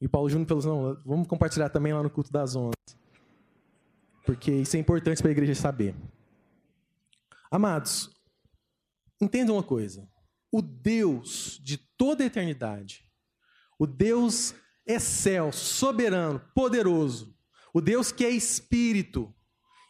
E 0.00 0.08
Paulo 0.08 0.28
Júnior 0.28 0.48
falou 0.48 0.60
assim, 0.60 0.68
não, 0.68 1.02
vamos 1.04 1.26
compartilhar 1.26 1.68
também 1.68 1.92
lá 1.92 2.02
no 2.02 2.10
culto 2.10 2.30
das 2.30 2.54
ondas. 2.54 2.74
Porque 4.24 4.50
isso 4.50 4.76
é 4.76 4.80
importante 4.80 5.22
para 5.22 5.30
a 5.30 5.32
igreja 5.32 5.54
saber. 5.54 5.94
Amados, 7.50 8.10
entendam 9.20 9.56
uma 9.56 9.62
coisa. 9.62 10.08
O 10.50 10.60
Deus 10.60 11.60
de 11.62 11.78
toda 11.78 12.24
a 12.24 12.26
eternidade, 12.26 13.04
o 13.78 13.86
Deus 13.86 14.54
excelso, 14.86 15.64
soberano, 15.64 16.40
poderoso, 16.54 17.34
o 17.72 17.80
Deus 17.80 18.12
que 18.12 18.24
é 18.24 18.30
espírito 18.30 19.34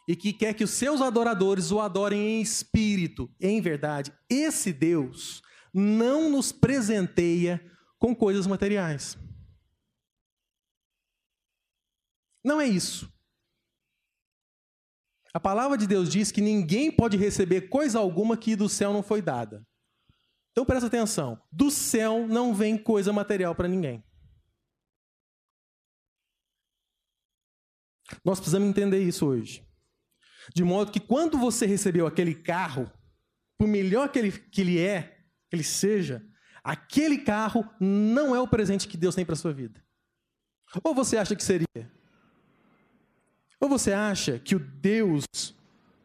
e 0.07 0.15
que 0.15 0.33
quer 0.33 0.53
que 0.53 0.63
os 0.63 0.71
seus 0.71 1.01
adoradores 1.01 1.71
o 1.71 1.79
adorem 1.79 2.19
em 2.19 2.41
espírito, 2.41 3.29
em 3.39 3.59
verdade, 3.61 4.11
esse 4.29 4.71
Deus 4.71 5.41
não 5.73 6.29
nos 6.29 6.51
presenteia 6.51 7.61
com 7.99 8.15
coisas 8.15 8.47
materiais. 8.47 9.17
Não 12.43 12.61
é 12.61 12.67
isso. 12.67 13.11
A 15.33 15.39
palavra 15.39 15.77
de 15.77 15.85
Deus 15.85 16.09
diz 16.09 16.31
que 16.31 16.41
ninguém 16.41 16.91
pode 16.91 17.17
receber 17.17 17.69
coisa 17.69 17.99
alguma 17.99 18.37
que 18.37 18.55
do 18.55 18.69
céu 18.69 18.93
não 18.93 19.03
foi 19.03 19.21
dada. 19.21 19.65
Então 20.51 20.65
presta 20.65 20.87
atenção: 20.87 21.39
do 21.51 21.69
céu 21.69 22.27
não 22.27 22.55
vem 22.55 22.77
coisa 22.77 23.13
material 23.13 23.53
para 23.53 23.67
ninguém. 23.67 24.03
Nós 28.23 28.39
precisamos 28.39 28.69
entender 28.69 29.03
isso 29.03 29.27
hoje. 29.27 29.67
De 30.55 30.63
modo 30.63 30.91
que 30.91 30.99
quando 30.99 31.37
você 31.37 31.65
recebeu 31.65 32.07
aquele 32.07 32.33
carro, 32.33 32.89
por 33.57 33.67
melhor 33.67 34.09
que 34.09 34.17
ele, 34.17 34.31
que 34.31 34.61
ele 34.61 34.79
é, 34.79 35.16
ele 35.51 35.63
seja, 35.63 36.25
aquele 36.63 37.19
carro 37.19 37.67
não 37.79 38.35
é 38.35 38.39
o 38.39 38.47
presente 38.47 38.87
que 38.87 38.97
Deus 38.97 39.15
tem 39.15 39.25
para 39.25 39.35
sua 39.35 39.53
vida. 39.53 39.83
Ou 40.83 40.93
você 40.93 41.17
acha 41.17 41.35
que 41.35 41.43
seria? 41.43 41.91
Ou 43.59 43.69
você 43.69 43.93
acha 43.93 44.37
que 44.37 44.55
o 44.55 44.59
Deus 44.59 45.25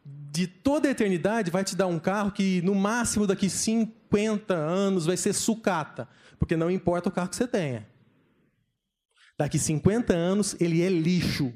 de 0.05 0.47
toda 0.47 0.87
a 0.87 0.91
eternidade 0.91 1.51
vai 1.51 1.63
te 1.63 1.75
dar 1.75 1.87
um 1.87 1.99
carro 1.99 2.31
que 2.31 2.61
no 2.63 2.73
máximo 2.73 3.27
daqui 3.27 3.49
50 3.49 4.53
anos 4.53 5.05
vai 5.05 5.15
ser 5.15 5.33
sucata, 5.33 6.09
porque 6.39 6.57
não 6.57 6.71
importa 6.71 7.09
o 7.09 7.11
carro 7.11 7.29
que 7.29 7.35
você 7.35 7.47
tenha. 7.47 7.87
Daqui 9.37 9.59
50 9.59 10.13
anos 10.13 10.59
ele 10.59 10.81
é 10.81 10.89
lixo, 10.89 11.53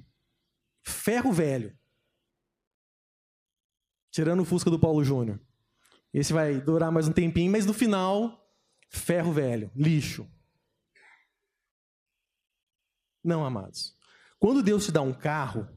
ferro 0.86 1.32
velho. 1.32 1.76
Tirando 4.12 4.42
o 4.42 4.46
Fusca 4.46 4.70
do 4.70 4.80
Paulo 4.80 5.04
Júnior. 5.04 5.40
Esse 6.18 6.34
vai 6.34 6.60
durar 6.60 6.92
mais 6.92 7.08
um 7.08 7.14
tempinho, 7.14 7.52
mas 7.52 7.64
no 7.64 7.76
final, 7.76 8.44
ferro 8.90 9.32
velho, 9.32 9.72
lixo. 9.76 10.28
Não, 13.24 13.46
amados. 13.46 13.96
Quando 14.40 14.64
Deus 14.64 14.88
te 14.88 14.92
dá 14.92 15.00
um 15.00 15.14
carro, 15.14 15.70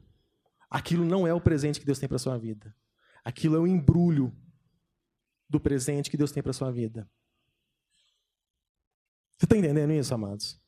aquilo 0.71 1.05
não 1.05 1.27
é 1.27 1.35
o 1.35 1.43
presente 1.43 1.79
que 1.79 1.85
Deus 1.85 1.99
tem 1.99 2.09
para 2.09 2.17
sua 2.17 2.39
vida. 2.39 2.75
Aquilo 3.23 3.55
é 3.55 3.59
o 3.59 3.67
embrulho 3.67 4.35
do 5.47 5.61
presente 5.61 6.11
que 6.11 6.17
Deus 6.17 6.33
tem 6.33 6.43
para 6.43 6.55
sua 6.55 6.73
vida. 6.73 7.07
Você 9.37 9.45
está 9.45 9.59
entendendo 9.59 9.93
isso, 9.93 10.15
amados? 10.15 10.59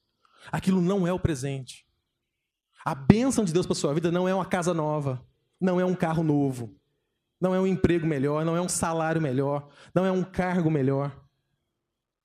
Aquilo 0.48 0.82
não 0.82 1.06
é 1.06 1.14
o 1.14 1.18
presente. 1.18 1.88
A 2.84 2.94
bênção 2.94 3.42
de 3.42 3.54
Deus 3.54 3.64
para 3.64 3.74
sua 3.74 3.94
vida 3.94 4.12
não 4.12 4.28
é 4.28 4.34
uma 4.34 4.44
casa 4.44 4.74
nova, 4.74 5.26
não 5.58 5.80
é 5.80 5.84
um 5.86 5.94
carro 5.94 6.22
novo, 6.22 6.78
não 7.42 7.52
é 7.52 7.60
um 7.60 7.66
emprego 7.66 8.06
melhor, 8.06 8.44
não 8.44 8.56
é 8.56 8.60
um 8.60 8.68
salário 8.68 9.20
melhor, 9.20 9.68
não 9.92 10.06
é 10.06 10.12
um 10.12 10.22
cargo 10.22 10.70
melhor. 10.70 11.20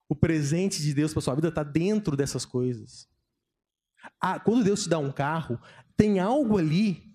O 0.07 0.15
presente 0.15 0.79
de 0.79 0.93
Deus 0.93 1.11
para 1.11 1.23
sua 1.23 1.33
vida 1.33 1.47
está 1.47 1.63
dentro 1.63 2.15
dessas 2.15 2.45
coisas. 2.45 3.09
Ah, 4.21 4.39
quando 4.39 4.63
Deus 4.63 4.83
te 4.83 4.89
dá 4.89 4.99
um 4.99 5.11
carro, 5.11 5.59
tem 5.97 6.19
algo 6.19 6.59
ali 6.59 7.11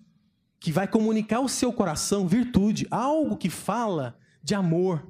que 0.59 0.69
vai 0.69 0.85
comunicar 0.85 1.37
ao 1.37 1.47
seu 1.47 1.71
coração 1.71 2.27
virtude, 2.27 2.85
algo 2.91 3.37
que 3.37 3.49
fala 3.49 4.19
de 4.43 4.53
amor. 4.53 5.09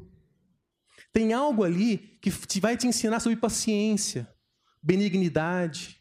Tem 1.11 1.33
algo 1.33 1.63
ali 1.63 1.97
que 2.21 2.29
te 2.29 2.59
vai 2.59 2.77
te 2.77 2.85
ensinar 2.85 3.19
sobre 3.19 3.39
paciência, 3.39 4.31
benignidade. 4.83 5.99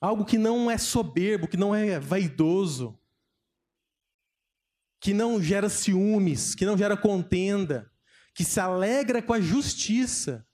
Algo 0.00 0.24
que 0.24 0.36
não 0.36 0.68
é 0.68 0.76
soberbo, 0.76 1.46
que 1.46 1.56
não 1.56 1.72
é 1.72 2.00
vaidoso, 2.00 2.98
que 5.00 5.14
não 5.14 5.40
gera 5.42 5.68
ciúmes, 5.68 6.54
que 6.54 6.66
não 6.66 6.76
gera 6.76 6.96
contenda, 6.96 7.90
que 8.34 8.44
se 8.44 8.58
alegra 8.60 9.22
com 9.22 9.32
a 9.32 9.40
justiça, 9.40 10.46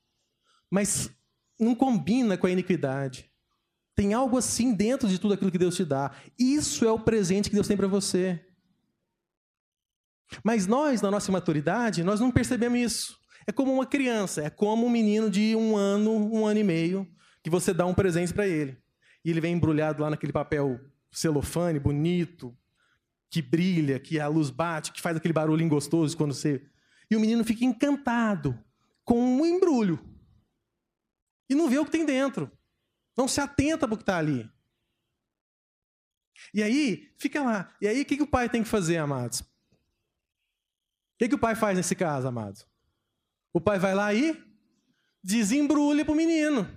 mas 0.70 1.10
não 1.58 1.74
combina 1.74 2.36
com 2.36 2.46
a 2.46 2.50
iniquidade. 2.50 3.30
Tem 3.94 4.12
algo 4.12 4.36
assim 4.36 4.74
dentro 4.74 5.08
de 5.08 5.18
tudo 5.18 5.34
aquilo 5.34 5.50
que 5.50 5.58
Deus 5.58 5.76
te 5.76 5.84
dá. 5.84 6.10
Isso 6.38 6.84
é 6.84 6.90
o 6.90 6.98
presente 6.98 7.48
que 7.48 7.54
Deus 7.54 7.68
tem 7.68 7.76
para 7.76 7.86
você. 7.86 8.44
Mas 10.42 10.66
nós, 10.66 11.00
na 11.00 11.10
nossa 11.10 11.30
maturidade, 11.30 12.02
nós 12.02 12.20
não 12.20 12.30
percebemos 12.30 12.78
isso. 12.78 13.16
É 13.46 13.52
como 13.52 13.72
uma 13.72 13.86
criança, 13.86 14.42
é 14.42 14.50
como 14.50 14.86
um 14.86 14.90
menino 14.90 15.30
de 15.30 15.54
um 15.54 15.76
ano, 15.76 16.10
um 16.10 16.46
ano 16.46 16.60
e 16.60 16.64
meio, 16.64 17.06
que 17.42 17.50
você 17.50 17.72
dá 17.72 17.86
um 17.86 17.94
presente 17.94 18.32
para 18.32 18.48
ele. 18.48 18.78
E 19.24 19.30
ele 19.30 19.40
vem 19.40 19.54
embrulhado 19.54 20.02
lá 20.02 20.10
naquele 20.10 20.32
papel 20.32 20.80
celofane, 21.12 21.78
bonito, 21.78 22.56
que 23.34 23.42
brilha, 23.42 23.98
que 23.98 24.20
a 24.20 24.28
luz 24.28 24.48
bate, 24.48 24.92
que 24.92 25.00
faz 25.00 25.16
aquele 25.16 25.34
barulhinho 25.34 25.68
gostoso 25.68 26.16
quando 26.16 26.32
você. 26.32 26.64
E 27.10 27.16
o 27.16 27.20
menino 27.20 27.44
fica 27.44 27.64
encantado 27.64 28.56
com 29.02 29.20
um 29.20 29.44
embrulho. 29.44 29.98
E 31.50 31.54
não 31.56 31.68
vê 31.68 31.76
o 31.80 31.84
que 31.84 31.90
tem 31.90 32.06
dentro. 32.06 32.48
Não 33.16 33.26
se 33.26 33.40
atenta 33.40 33.88
para 33.88 33.94
o 33.94 33.96
que 33.96 34.04
está 34.04 34.18
ali. 34.18 34.48
E 36.54 36.62
aí, 36.62 37.12
fica 37.18 37.42
lá. 37.42 37.74
E 37.80 37.88
aí, 37.88 38.02
o 38.02 38.04
que, 38.04 38.18
que 38.18 38.22
o 38.22 38.26
pai 38.28 38.48
tem 38.48 38.62
que 38.62 38.68
fazer, 38.68 38.98
amados? 38.98 39.40
O 39.40 39.46
que, 41.18 41.28
que 41.28 41.34
o 41.34 41.38
pai 41.38 41.56
faz 41.56 41.76
nesse 41.76 41.96
caso, 41.96 42.28
amados? 42.28 42.64
O 43.52 43.60
pai 43.60 43.80
vai 43.80 43.96
lá 43.96 44.14
e 44.14 44.40
desembrulha 45.24 46.04
para 46.04 46.14
o 46.14 46.16
menino. 46.16 46.70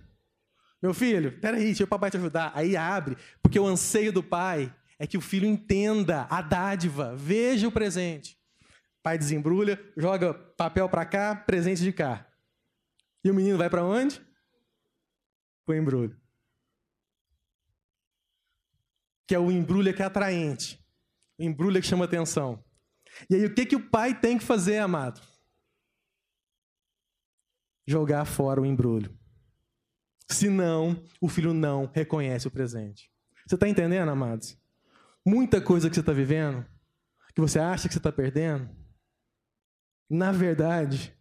Meu 0.81 0.95
filho, 0.95 1.39
peraí, 1.39 1.65
deixa 1.65 1.83
o 1.83 1.87
papai 1.87 2.09
te 2.09 2.17
ajudar. 2.17 2.51
Aí 2.55 2.75
abre, 2.75 3.15
porque 3.43 3.59
o 3.59 3.67
anseio 3.67 4.11
do 4.11 4.23
pai 4.23 4.73
é 4.99 5.05
que 5.05 5.17
o 5.17 5.21
filho 5.21 5.47
entenda 5.47 6.27
a 6.29 6.41
dádiva, 6.41 7.15
veja 7.15 7.67
o 7.67 7.71
presente. 7.71 8.37
Pai 9.03 9.17
desembrulha, 9.17 9.79
joga 9.95 10.33
papel 10.33 10.89
para 10.89 11.05
cá, 11.05 11.35
presente 11.35 11.81
de 11.81 11.93
cá. 11.93 12.27
E 13.23 13.31
o 13.31 13.33
menino 13.33 13.57
vai 13.57 13.69
para 13.69 13.83
onde? 13.83 14.19
Para 15.65 15.75
o 15.75 15.77
embrulho 15.77 16.19
que 19.27 19.35
é 19.35 19.39
o 19.39 19.51
embrulho 19.51 19.93
que 19.93 20.01
é 20.01 20.05
atraente, 20.05 20.81
o 21.37 21.43
embrulho 21.43 21.81
que 21.81 21.87
chama 21.87 22.05
atenção. 22.05 22.63
E 23.29 23.35
aí 23.35 23.45
o 23.45 23.53
que, 23.53 23.65
que 23.65 23.75
o 23.75 23.89
pai 23.89 24.17
tem 24.17 24.37
que 24.37 24.43
fazer, 24.43 24.77
amado? 24.77 25.21
Jogar 27.85 28.25
fora 28.25 28.61
o 28.61 28.65
embrulho. 28.65 29.17
Senão, 30.29 31.03
o 31.21 31.27
filho 31.27 31.53
não 31.53 31.85
reconhece 31.93 32.47
o 32.47 32.51
presente. 32.51 33.11
Você 33.45 33.55
está 33.55 33.67
entendendo, 33.67 34.09
amados? 34.09 34.57
Muita 35.29 35.59
coisa 35.59 35.89
que 35.89 35.95
você 35.95 35.99
está 35.99 36.13
vivendo, 36.13 36.65
que 37.35 37.41
você 37.41 37.59
acha 37.59 37.89
que 37.89 37.93
você 37.93 37.99
está 37.99 38.13
perdendo, 38.13 38.73
na 40.09 40.31
verdade, 40.31 41.13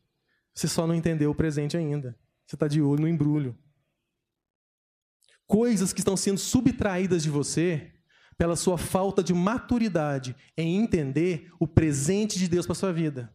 você 0.54 0.68
só 0.68 0.86
não 0.86 0.94
entendeu 0.94 1.32
o 1.32 1.34
presente 1.34 1.76
ainda. 1.76 2.16
Você 2.46 2.54
está 2.54 2.68
de 2.68 2.80
olho 2.80 3.00
no 3.00 3.08
embrulho. 3.08 3.58
Coisas 5.44 5.92
que 5.92 5.98
estão 5.98 6.16
sendo 6.16 6.38
subtraídas 6.38 7.24
de 7.24 7.30
você 7.30 7.92
pela 8.38 8.54
sua 8.54 8.78
falta 8.78 9.24
de 9.24 9.34
maturidade 9.34 10.36
em 10.56 10.76
entender 10.76 11.52
o 11.58 11.66
presente 11.66 12.38
de 12.38 12.46
Deus 12.46 12.64
para 12.64 12.76
sua 12.76 12.92
vida. 12.92 13.34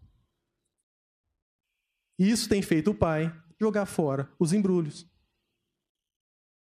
Isso 2.17 2.47
tem 2.47 2.61
feito 2.61 2.91
o 2.91 2.95
pai 2.95 3.37
jogar 3.59 3.85
fora 3.85 4.33
os 4.39 4.53
embrulhos. 4.53 5.05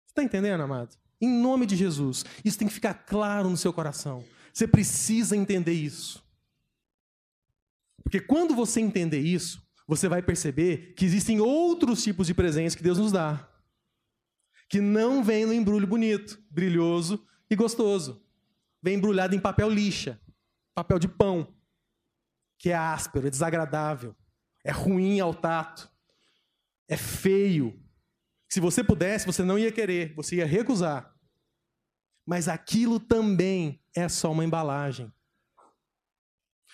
Está 0.08 0.24
entendendo, 0.24 0.64
amado? 0.64 1.03
Em 1.24 1.30
nome 1.30 1.66
de 1.66 1.78
Jesus, 1.78 2.26
isso 2.44 2.58
tem 2.58 2.68
que 2.68 2.74
ficar 2.74 2.94
claro 2.94 3.50
no 3.50 3.56
seu 3.56 3.72
coração. 3.72 4.26
Você 4.52 4.68
precisa 4.68 5.38
entender 5.38 5.72
isso. 5.72 6.22
Porque 8.04 8.20
quando 8.20 8.54
você 8.54 8.82
entender 8.82 9.22
isso, 9.22 9.66
você 9.88 10.10
vai 10.10 10.22
perceber 10.22 10.94
que 10.98 11.06
existem 11.06 11.40
outros 11.40 12.04
tipos 12.04 12.28
de 12.28 12.34
presentes 12.34 12.76
que 12.76 12.84
Deus 12.84 12.98
nos 12.98 13.14
dá. 13.14 13.50
Que 14.68 14.82
não 14.82 15.24
vem 15.24 15.46
no 15.46 15.54
embrulho 15.54 15.88
bonito, 15.88 16.44
brilhoso, 16.52 17.26
e 17.50 17.56
gostoso. 17.56 18.22
Vem 18.82 18.96
embrulhado 18.96 19.34
em 19.34 19.40
papel 19.40 19.70
lixa, 19.70 20.20
papel 20.76 21.00
de 21.00 21.08
pão, 21.08 21.56
que 22.60 22.70
é 22.70 22.76
áspero, 22.76 23.28
é 23.28 23.30
desagradável, 23.30 24.14
é 24.62 24.72
ruim 24.72 25.22
ao 25.22 25.34
tato, 25.34 25.90
é 26.86 26.98
feio. 26.98 27.82
Se 28.50 28.60
você 28.60 28.84
pudesse, 28.84 29.26
você 29.26 29.42
não 29.42 29.58
ia 29.58 29.72
querer, 29.72 30.14
você 30.16 30.36
ia 30.36 30.46
recusar. 30.46 31.13
Mas 32.26 32.48
aquilo 32.48 33.00
também 33.00 33.82
é 33.96 34.08
só 34.08 34.32
uma 34.32 34.46
embalagem. 34.46 35.12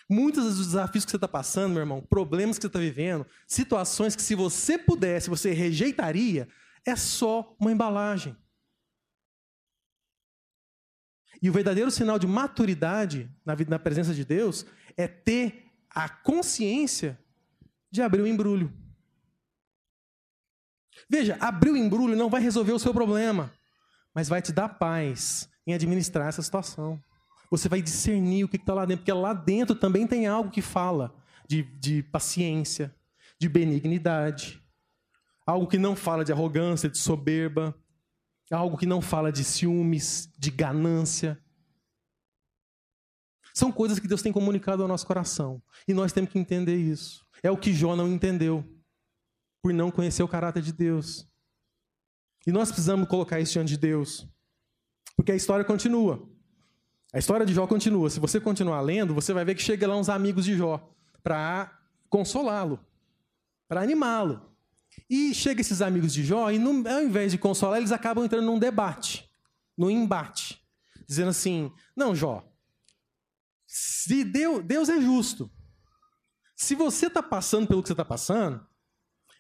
Muitos 0.10 0.44
dos 0.44 0.68
desafios 0.68 1.06
que 1.06 1.12
você 1.12 1.18
está 1.18 1.28
passando, 1.28 1.74
meu 1.74 1.82
irmão, 1.82 2.02
problemas 2.02 2.58
que 2.58 2.64
você 2.64 2.68
está 2.68 2.80
vivendo, 2.80 3.26
situações 3.48 4.16
que 4.16 4.22
se 4.22 4.34
você 4.34 4.78
pudesse, 4.78 5.30
você 5.30 5.52
rejeitaria, 5.52 6.48
é 6.86 6.96
só 6.96 7.56
uma 7.60 7.72
embalagem. 7.72 8.36
E 11.42 11.50
o 11.50 11.54
verdadeiro 11.54 11.92
sinal 11.92 12.20
de 12.20 12.28
maturidade 12.28 13.32
na, 13.46 13.56
vida, 13.56 13.70
na 13.70 13.80
presença 13.80 14.14
de 14.14 14.26
Deus 14.26 14.66
é 14.98 15.08
ter 15.08 15.72
a 15.90 16.10
consciência 16.10 17.18
de 17.92 18.02
abrir 18.02 18.22
o 18.22 18.28
embrulho. 18.28 18.74
Veja, 21.10 21.38
abrir 21.40 21.72
o 21.72 21.78
embrulho 21.78 22.16
não 22.16 22.30
vai 22.30 22.42
resolver 22.42 22.74
o 22.74 22.80
seu 22.80 22.94
problema, 22.94 23.54
mas 24.14 24.28
vai 24.28 24.42
te 24.42 24.52
dar 24.52 24.70
paz 24.70 25.50
em 25.66 25.74
administrar 25.74 26.28
essa 26.28 26.42
situação. 26.42 27.02
Você 27.52 27.68
vai 27.68 27.82
discernir 27.82 28.44
o 28.44 28.48
que 28.48 28.58
está 28.58 28.74
lá 28.74 28.86
dentro, 28.86 29.04
porque 29.04 29.14
lá 29.14 29.34
dentro 29.34 29.76
também 29.76 30.06
tem 30.06 30.28
algo 30.28 30.52
que 30.52 30.62
fala 30.62 31.16
de, 31.48 31.64
de 31.64 32.04
paciência, 32.04 32.96
de 33.40 33.50
benignidade, 33.50 34.62
algo 35.46 35.68
que 35.68 35.78
não 35.78 35.96
fala 35.96 36.24
de 36.24 36.32
arrogância, 36.32 36.90
de 36.90 36.98
soberba, 36.98 37.76
algo 38.52 38.78
que 38.78 38.86
não 38.86 39.02
fala 39.02 39.32
de 39.32 39.44
ciúmes, 39.44 40.32
de 40.38 40.52
ganância. 40.52 41.40
São 43.54 43.72
coisas 43.72 44.00
que 44.00 44.08
Deus 44.08 44.22
tem 44.22 44.32
comunicado 44.32 44.82
ao 44.82 44.88
nosso 44.88 45.06
coração. 45.06 45.62
E 45.88 45.94
nós 45.94 46.12
temos 46.12 46.32
que 46.32 46.40
entender 46.40 46.78
isso. 46.78 47.26
É 47.44 47.50
o 47.52 47.58
que 47.58 47.74
Jó 47.74 47.96
não 47.96 48.08
entendeu, 48.08 48.64
por 49.62 49.74
não 49.74 49.92
conhecer 49.92 50.24
o 50.24 50.28
caráter 50.28 50.62
de 50.62 50.72
Deus. 50.72 51.29
E 52.46 52.52
nós 52.52 52.70
precisamos 52.70 53.08
colocar 53.08 53.40
isso 53.40 53.54
diante 53.54 53.70
de 53.70 53.78
Deus. 53.78 54.28
Porque 55.16 55.32
a 55.32 55.36
história 55.36 55.66
continua. 55.66 56.28
A 57.14 57.20
história 57.20 57.46
de 57.46 57.54
Jó 57.54 57.66
continua. 57.68 58.10
Se 58.10 58.20
você 58.20 58.40
continuar 58.40 58.82
lendo, 58.82 59.14
você 59.14 59.34
vai 59.34 59.44
ver 59.44 59.56
que 59.56 59.62
chega 59.62 59.88
lá 59.88 59.96
uns 59.98 60.10
amigos 60.10 60.46
de 60.46 60.56
Jó 60.56 60.94
para 61.24 61.78
consolá-lo, 62.10 62.80
para 63.68 63.82
animá-lo. 63.82 64.50
E 65.10 65.34
chega 65.34 65.62
esses 65.62 65.82
amigos 65.82 66.14
de 66.14 66.24
Jó, 66.24 66.50
e 66.52 66.58
ao 66.58 67.04
invés 67.04 67.32
de 67.32 67.38
consolar, 67.38 67.78
eles 67.78 67.92
acabam 67.92 68.24
entrando 68.24 68.46
num 68.46 68.60
debate, 68.60 69.30
num 69.78 69.90
embate, 69.90 70.62
dizendo 71.08 71.30
assim: 71.30 71.72
Não, 71.96 72.16
Jó, 72.16 72.44
se 73.66 74.24
Deus, 74.24 74.64
Deus 74.66 74.90
é 74.90 75.00
justo. 75.00 75.50
Se 76.56 76.76
você 76.76 77.06
está 77.06 77.22
passando 77.22 77.68
pelo 77.68 77.82
que 77.82 77.88
você 77.88 77.94
está 77.94 78.04
passando, 78.04 78.66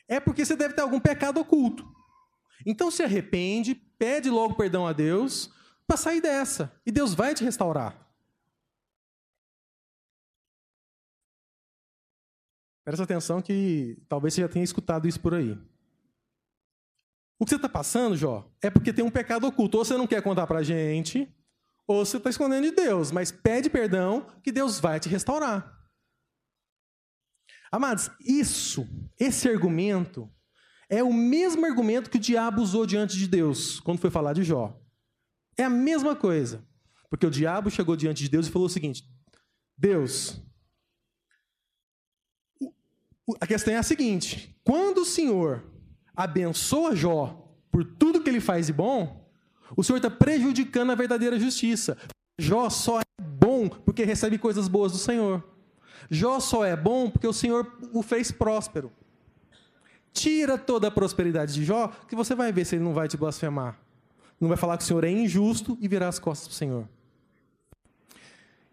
é 0.08 0.20
porque 0.20 0.46
você 0.46 0.56
deve 0.56 0.76
ter 0.76 0.82
algum 0.82 1.00
pecado 1.00 1.40
oculto. 1.40 1.86
Então 2.66 2.92
se 2.92 3.04
arrepende, 3.04 3.76
pede 3.76 4.30
logo 4.30 4.56
perdão 4.56 4.86
a 4.86 4.94
Deus 4.94 5.52
para 5.88 5.98
sair 5.98 6.22
dessa. 6.22 6.72
E 6.86 6.92
Deus 6.92 7.14
vai 7.14 7.34
te 7.34 7.44
restaurar. 7.44 8.08
Presta 12.84 13.04
atenção 13.04 13.42
que 13.42 14.02
talvez 14.10 14.34
você 14.34 14.42
já 14.42 14.48
tenha 14.48 14.64
escutado 14.64 15.08
isso 15.08 15.20
por 15.20 15.34
aí. 15.34 15.52
O 17.40 17.46
que 17.46 17.52
você 17.52 17.56
está 17.56 17.70
passando, 17.70 18.18
Jó, 18.18 18.52
é 18.62 18.70
porque 18.70 18.92
tem 18.92 19.06
um 19.06 19.12
pecado 19.12 19.48
oculto. 19.48 19.78
Ou 19.78 19.86
você 19.86 19.96
não 19.96 20.08
quer 20.08 20.22
contar 20.22 20.46
para 20.46 20.60
a 20.60 20.64
gente, 20.64 21.34
ou 21.88 22.04
você 22.04 22.18
está 22.18 22.30
escondendo 22.30 22.64
de 22.66 22.72
Deus. 22.72 23.12
Mas 23.12 23.32
pede 23.32 23.70
perdão 23.70 24.26
que 24.44 24.52
Deus 24.52 24.80
vai 24.80 25.00
te 25.00 25.08
restaurar. 25.08 25.80
Amados, 27.72 28.10
isso, 28.20 28.88
esse 29.20 29.48
argumento, 29.48 30.30
é 30.90 31.04
o 31.04 31.14
mesmo 31.14 31.66
argumento 31.66 32.10
que 32.10 32.18
o 32.18 32.22
diabo 32.22 32.62
usou 32.62 32.86
diante 32.86 33.16
de 33.16 33.28
Deus 33.28 33.80
quando 33.80 34.00
foi 34.00 34.10
falar 34.10 34.34
de 34.34 34.44
Jó. 34.44 34.76
É 35.56 35.64
a 35.64 35.70
mesma 35.70 36.16
coisa. 36.16 36.68
Porque 37.10 37.26
o 37.26 37.32
diabo 37.32 37.70
chegou 37.70 37.96
diante 37.96 38.24
de 38.24 38.30
Deus 38.30 38.48
e 38.48 38.52
falou 38.52 38.68
o 38.68 38.72
seguinte: 38.72 39.04
Deus, 39.78 40.42
a 43.40 43.48
questão 43.48 43.74
é 43.74 43.78
a 43.78 43.84
seguinte: 43.84 44.56
quando 44.64 45.00
o 45.00 45.06
Senhor 45.06 45.64
abençoa 46.16 46.96
Jó 46.96 47.46
por 47.72 47.84
tudo 47.84 48.22
que 48.22 48.30
ele 48.30 48.40
faz 48.40 48.68
de 48.68 48.74
bom, 48.74 49.30
o 49.76 49.84
Senhor 49.84 49.98
está 49.98 50.10
prejudicando 50.10 50.92
a 50.92 50.96
verdadeira 50.96 51.40
justiça. 51.40 51.98
Jó 52.38 52.70
só 52.70 53.00
é 53.00 53.22
bom 53.22 53.68
porque 53.70 54.04
recebe 54.04 54.38
coisas 54.38 54.68
boas 54.68 54.92
do 54.92 54.98
Senhor. 54.98 55.44
Jó 56.10 56.40
só 56.40 56.64
é 56.66 56.76
bom 56.76 57.10
porque 57.10 57.28
o 57.28 57.34
Senhor 57.34 57.78
o 57.94 58.02
fez 58.02 58.32
próspero. 58.32 58.92
Tira 60.14 60.58
toda 60.58 60.88
a 60.88 60.92
prosperidade 60.92 61.54
de 61.54 61.64
Jó, 61.64 61.88
que 62.08 62.16
você 62.16 62.36
vai 62.36 62.52
ver 62.52 62.66
se 62.66 62.76
ele 62.76 62.84
não 62.84 62.94
vai 62.94 63.08
te 63.08 63.18
blasfemar. 63.18 63.78
Não 64.40 64.48
vai 64.48 64.58
falar 64.58 64.78
que 64.78 64.84
o 64.84 64.88
Senhor 64.88 65.04
é 65.04 65.12
injusto 65.12 65.78
e 65.82 65.88
virar 65.88 66.08
as 66.08 66.20
costas 66.20 66.48
para 66.48 66.54
o 66.54 66.58
Senhor. 66.58 66.90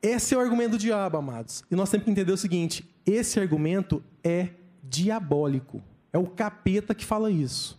Esse 0.00 0.34
é 0.34 0.38
o 0.38 0.40
argumento 0.40 0.72
do 0.72 0.78
diabo, 0.78 1.16
amados. 1.16 1.64
E 1.70 1.74
nós 1.74 1.90
temos 1.90 2.04
que 2.04 2.10
entender 2.10 2.32
o 2.32 2.36
seguinte: 2.36 2.88
esse 3.04 3.40
argumento 3.40 4.02
é 4.22 4.50
diabólico. 4.82 5.82
É 6.12 6.18
o 6.18 6.26
capeta 6.26 6.94
que 6.94 7.04
fala 7.04 7.30
isso. 7.30 7.78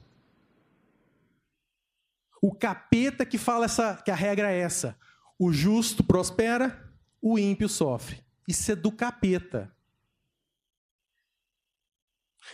O 2.41 2.53
capeta 2.53 3.25
que 3.25 3.37
fala 3.37 3.65
essa, 3.65 3.95
que 4.03 4.11
a 4.11 4.15
regra 4.15 4.51
é 4.51 4.59
essa: 4.59 4.97
o 5.39 5.51
justo 5.51 6.03
prospera, 6.03 6.91
o 7.21 7.39
ímpio 7.39 7.69
sofre. 7.69 8.23
Isso 8.47 8.71
é 8.71 8.75
do 8.75 8.91
capeta. 8.91 9.71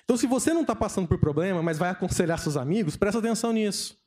Então, 0.03 0.17
se 0.17 0.25
você 0.25 0.53
não 0.53 0.61
está 0.61 0.75
passando 0.75 1.07
por 1.07 1.19
problema, 1.19 1.61
mas 1.61 1.77
vai 1.77 1.89
aconselhar 1.89 2.39
seus 2.39 2.57
amigos, 2.57 2.95
presta 2.95 3.19
atenção 3.19 3.53
nisso. 3.53 4.01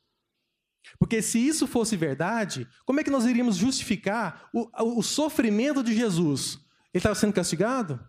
Porque 0.99 1.21
se 1.21 1.39
isso 1.39 1.67
fosse 1.67 1.97
verdade, 1.97 2.67
como 2.85 2.99
é 2.99 3.03
que 3.03 3.09
nós 3.09 3.25
iríamos 3.25 3.55
justificar 3.55 4.49
o, 4.53 4.99
o 4.99 5.03
sofrimento 5.03 5.83
de 5.83 5.93
Jesus? 5.93 6.55
Ele 6.93 6.99
estava 6.99 7.15
sendo 7.15 7.33
castigado? 7.33 7.99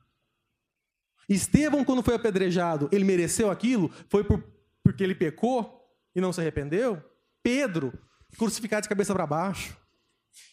Estevão, 1.28 1.84
quando 1.84 2.02
foi 2.02 2.14
apedrejado, 2.14 2.88
ele 2.90 3.04
mereceu 3.04 3.50
aquilo? 3.50 3.90
Foi 4.08 4.24
por, 4.24 4.42
porque 4.82 5.02
ele 5.02 5.14
pecou 5.14 5.84
e 6.14 6.20
não 6.20 6.32
se 6.32 6.40
arrependeu? 6.40 7.02
Pedro, 7.42 7.92
crucificado 8.36 8.82
de 8.82 8.88
cabeça 8.88 9.12
para 9.12 9.26
baixo. 9.26 9.76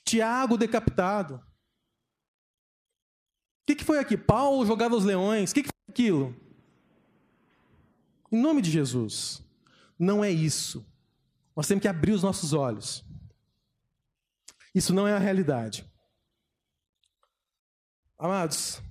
Tiago, 0.04 0.58
decapitado. 0.58 1.36
O 1.36 1.42
que, 3.68 3.76
que 3.76 3.84
foi 3.84 4.00
aqui? 4.00 4.18
Paulo 4.18 4.66
jogado 4.66 4.96
aos 4.96 5.06
leões. 5.06 5.52
O 5.52 5.54
que, 5.54 5.64
que 5.64 5.70
foi 5.70 5.94
aquilo? 5.94 6.45
Em 8.32 8.42
nome 8.42 8.62
de 8.62 8.72
Jesus. 8.72 9.44
Não 9.98 10.24
é 10.24 10.32
isso. 10.32 10.86
Nós 11.56 11.68
temos 11.68 11.82
que 11.82 11.88
abrir 11.88 12.12
os 12.12 12.24
nossos 12.24 12.54
olhos. 12.54 13.06
Isso 14.74 14.94
não 14.94 15.08
é 15.08 15.14
a 15.14 15.20
realidade. 15.20 15.90
Amados, 18.18 18.82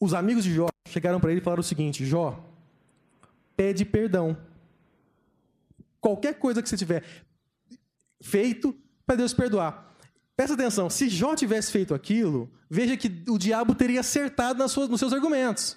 os 0.00 0.14
amigos 0.14 0.44
de 0.44 0.54
Jó 0.54 0.68
chegaram 0.88 1.20
para 1.20 1.30
ele 1.30 1.40
e 1.40 1.42
falaram 1.42 1.60
o 1.60 1.64
seguinte: 1.64 2.04
Jó, 2.04 2.44
pede 3.56 3.84
perdão. 3.84 4.36
Qualquer 6.00 6.38
coisa 6.38 6.62
que 6.62 6.68
você 6.68 6.76
tiver 6.76 7.04
feito, 8.20 8.74
para 9.04 9.16
Deus 9.16 9.34
perdoar. 9.34 9.96
Presta 10.36 10.54
atenção, 10.54 10.88
se 10.88 11.08
Jó 11.08 11.34
tivesse 11.34 11.72
feito 11.72 11.92
aquilo, 11.92 12.48
veja 12.70 12.96
que 12.96 13.24
o 13.28 13.36
diabo 13.36 13.74
teria 13.74 14.00
acertado 14.00 14.58
nas 14.58 14.70
suas, 14.70 14.88
nos 14.88 15.00
seus 15.00 15.12
argumentos. 15.12 15.76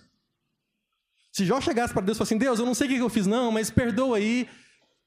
Se 1.32 1.46
Jó 1.46 1.62
chegasse 1.62 1.94
para 1.94 2.04
Deus 2.04 2.17
e 2.17 2.20
falasse 2.20 2.34
assim: 2.34 2.39
Deus, 2.39 2.60
eu 2.60 2.65
não 2.65 2.74
sei 2.74 2.88
o 2.88 2.89
que 2.89 2.98
eu 2.98 3.10
fiz, 3.10 3.26
não, 3.26 3.52
mas 3.52 3.72
perdoa 3.72 4.17
aí. 4.17 4.50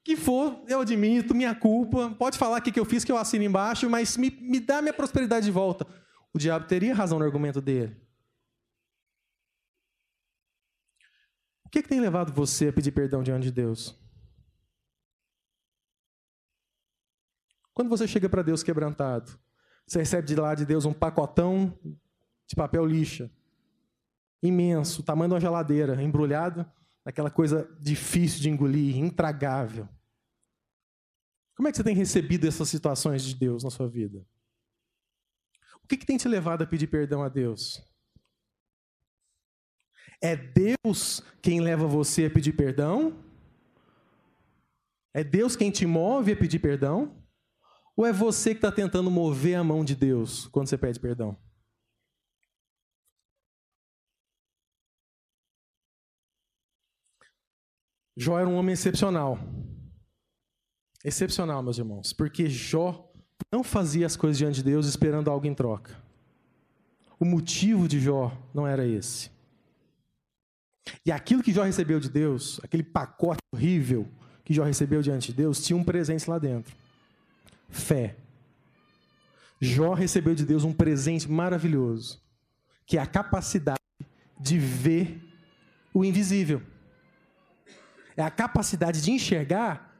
Que 0.02 0.16
for, 0.16 0.62
eu 0.68 0.80
admito, 0.80 1.34
minha 1.34 1.54
culpa. 1.54 2.10
Pode 2.18 2.36
falar 2.36 2.58
o 2.58 2.62
que 2.62 2.78
eu 2.78 2.84
fiz, 2.84 3.04
que 3.04 3.12
eu 3.12 3.16
assino 3.16 3.44
embaixo, 3.44 3.88
mas 3.88 4.16
me, 4.16 4.30
me 4.30 4.60
dá 4.60 4.82
minha 4.82 4.92
prosperidade 4.92 5.46
de 5.46 5.52
volta. 5.52 5.86
O 6.32 6.38
diabo 6.38 6.66
teria 6.66 6.94
razão 6.94 7.18
no 7.18 7.24
argumento 7.24 7.60
dele. 7.60 7.96
O 11.64 11.70
que, 11.70 11.82
que 11.82 11.88
tem 11.88 12.00
levado 12.00 12.32
você 12.32 12.68
a 12.68 12.72
pedir 12.72 12.92
perdão 12.92 13.22
diante 13.22 13.44
de 13.44 13.52
Deus? 13.52 13.98
Quando 17.72 17.88
você 17.88 18.06
chega 18.06 18.28
para 18.28 18.42
Deus 18.42 18.62
quebrantado, 18.62 19.38
você 19.86 19.98
recebe 19.98 20.28
de 20.28 20.36
lá 20.36 20.54
de 20.54 20.64
Deus 20.64 20.84
um 20.84 20.92
pacotão 20.92 21.76
de 22.46 22.54
papel 22.54 22.84
lixa 22.86 23.30
imenso, 24.48 25.02
tamanho 25.02 25.30
de 25.30 25.34
uma 25.34 25.40
geladeira, 25.40 26.02
embrulhado 26.02 26.66
naquela 27.04 27.30
coisa 27.30 27.68
difícil 27.80 28.40
de 28.40 28.50
engolir, 28.50 28.96
intragável. 28.96 29.88
Como 31.54 31.68
é 31.68 31.70
que 31.70 31.76
você 31.76 31.84
tem 31.84 31.94
recebido 31.94 32.46
essas 32.46 32.68
situações 32.68 33.22
de 33.22 33.34
Deus 33.34 33.62
na 33.62 33.70
sua 33.70 33.88
vida? 33.88 34.26
O 35.82 35.86
que, 35.86 35.96
que 35.96 36.06
tem 36.06 36.16
te 36.16 36.26
levado 36.28 36.62
a 36.62 36.66
pedir 36.66 36.86
perdão 36.86 37.22
a 37.22 37.28
Deus? 37.28 37.82
É 40.20 40.34
Deus 40.34 41.22
quem 41.42 41.60
leva 41.60 41.86
você 41.86 42.26
a 42.26 42.30
pedir 42.30 42.54
perdão? 42.54 43.22
É 45.12 45.22
Deus 45.22 45.54
quem 45.54 45.70
te 45.70 45.86
move 45.86 46.32
a 46.32 46.36
pedir 46.36 46.58
perdão? 46.58 47.22
Ou 47.96 48.04
é 48.04 48.12
você 48.12 48.50
que 48.50 48.58
está 48.58 48.72
tentando 48.72 49.10
mover 49.10 49.54
a 49.56 49.62
mão 49.62 49.84
de 49.84 49.94
Deus 49.94 50.48
quando 50.48 50.68
você 50.68 50.76
pede 50.76 50.98
perdão? 50.98 51.38
Jó 58.16 58.38
era 58.38 58.48
um 58.48 58.56
homem 58.56 58.72
excepcional. 58.72 59.38
Excepcional, 61.04 61.62
meus 61.62 61.78
irmãos, 61.78 62.12
porque 62.12 62.48
Jó 62.48 63.12
não 63.52 63.62
fazia 63.62 64.06
as 64.06 64.16
coisas 64.16 64.38
diante 64.38 64.56
de 64.56 64.64
Deus 64.64 64.86
esperando 64.86 65.30
algo 65.30 65.46
em 65.46 65.54
troca. 65.54 66.02
O 67.18 67.24
motivo 67.24 67.86
de 67.86 68.00
Jó 68.00 68.32
não 68.54 68.66
era 68.66 68.86
esse. 68.86 69.30
E 71.04 71.12
aquilo 71.12 71.42
que 71.42 71.52
Jó 71.52 71.62
recebeu 71.62 71.98
de 71.98 72.08
Deus, 72.08 72.60
aquele 72.62 72.82
pacote 72.82 73.40
horrível 73.52 74.08
que 74.44 74.52
Jó 74.52 74.64
recebeu 74.64 75.00
diante 75.02 75.28
de 75.32 75.38
Deus, 75.38 75.64
tinha 75.64 75.76
um 75.76 75.84
presente 75.84 76.28
lá 76.28 76.38
dentro: 76.38 76.74
fé. 77.68 78.16
Jó 79.60 79.94
recebeu 79.94 80.34
de 80.34 80.44
Deus 80.44 80.64
um 80.64 80.72
presente 80.72 81.30
maravilhoso, 81.30 82.20
que 82.86 82.98
é 82.98 83.00
a 83.00 83.06
capacidade 83.06 83.78
de 84.38 84.58
ver 84.58 85.22
o 85.92 86.04
invisível. 86.04 86.60
É 88.16 88.22
a 88.22 88.30
capacidade 88.30 89.00
de 89.00 89.10
enxergar 89.10 89.92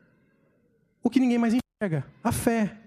o 1.02 1.10
que 1.10 1.20
ninguém 1.20 1.38
mais 1.38 1.54
enxerga, 1.54 2.06
a 2.22 2.32
fé. 2.32 2.80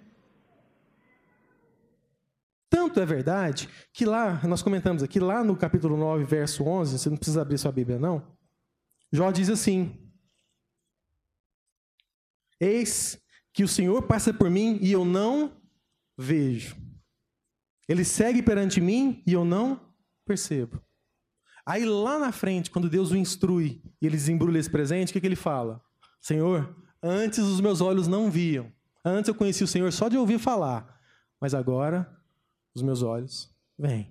Tanto 2.69 2.99
é 2.99 3.05
verdade 3.05 3.69
que 3.93 4.05
lá, 4.05 4.41
nós 4.47 4.61
comentamos 4.61 5.03
aqui, 5.03 5.19
lá 5.19 5.43
no 5.43 5.55
capítulo 5.55 5.97
9, 5.97 6.23
verso 6.23 6.63
11, 6.63 6.97
você 6.97 7.09
não 7.09 7.17
precisa 7.17 7.41
abrir 7.41 7.57
sua 7.57 7.71
Bíblia 7.71 7.99
não, 7.99 8.37
Jó 9.11 9.31
diz 9.31 9.49
assim: 9.49 9.95
Eis 12.59 13.21
que 13.53 13.63
o 13.63 13.67
Senhor 13.67 14.03
passa 14.03 14.33
por 14.33 14.49
mim 14.49 14.77
e 14.81 14.91
eu 14.91 15.05
não 15.05 15.61
vejo. 16.17 16.75
Ele 17.87 18.03
segue 18.03 18.43
perante 18.43 18.81
mim 18.81 19.23
e 19.25 19.33
eu 19.33 19.45
não 19.45 19.93
percebo. 20.25 20.81
Aí 21.67 21.83
lá 21.83 22.17
na 22.17 22.31
frente, 22.31 22.71
quando 22.71 22.89
Deus 22.89 23.11
o 23.11 23.17
instrui 23.17 23.81
e 24.01 24.05
ele 24.05 24.15
desembrulha 24.15 24.57
esse 24.57 24.69
presente, 24.69 25.09
o 25.09 25.13
que, 25.13 25.19
que 25.19 25.27
ele 25.27 25.35
fala? 25.35 25.83
Senhor, 26.21 26.73
antes 27.03 27.39
os 27.39 27.59
meus 27.59 27.81
olhos 27.81 28.07
não 28.07 28.31
viam. 28.31 28.71
Antes 29.03 29.27
eu 29.27 29.35
conheci 29.35 29.65
o 29.65 29.67
Senhor 29.67 29.91
só 29.91 30.07
de 30.07 30.15
ouvir 30.15 30.39
falar. 30.39 30.97
Mas 31.41 31.53
agora 31.53 32.09
os 32.73 32.81
meus 32.81 33.03
olhos 33.03 33.53
vêm. 33.77 34.09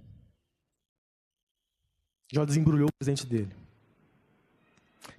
Já 2.31 2.45
desembrulhou 2.45 2.89
o 2.89 2.99
presente 2.99 3.27
dele. 3.27 3.57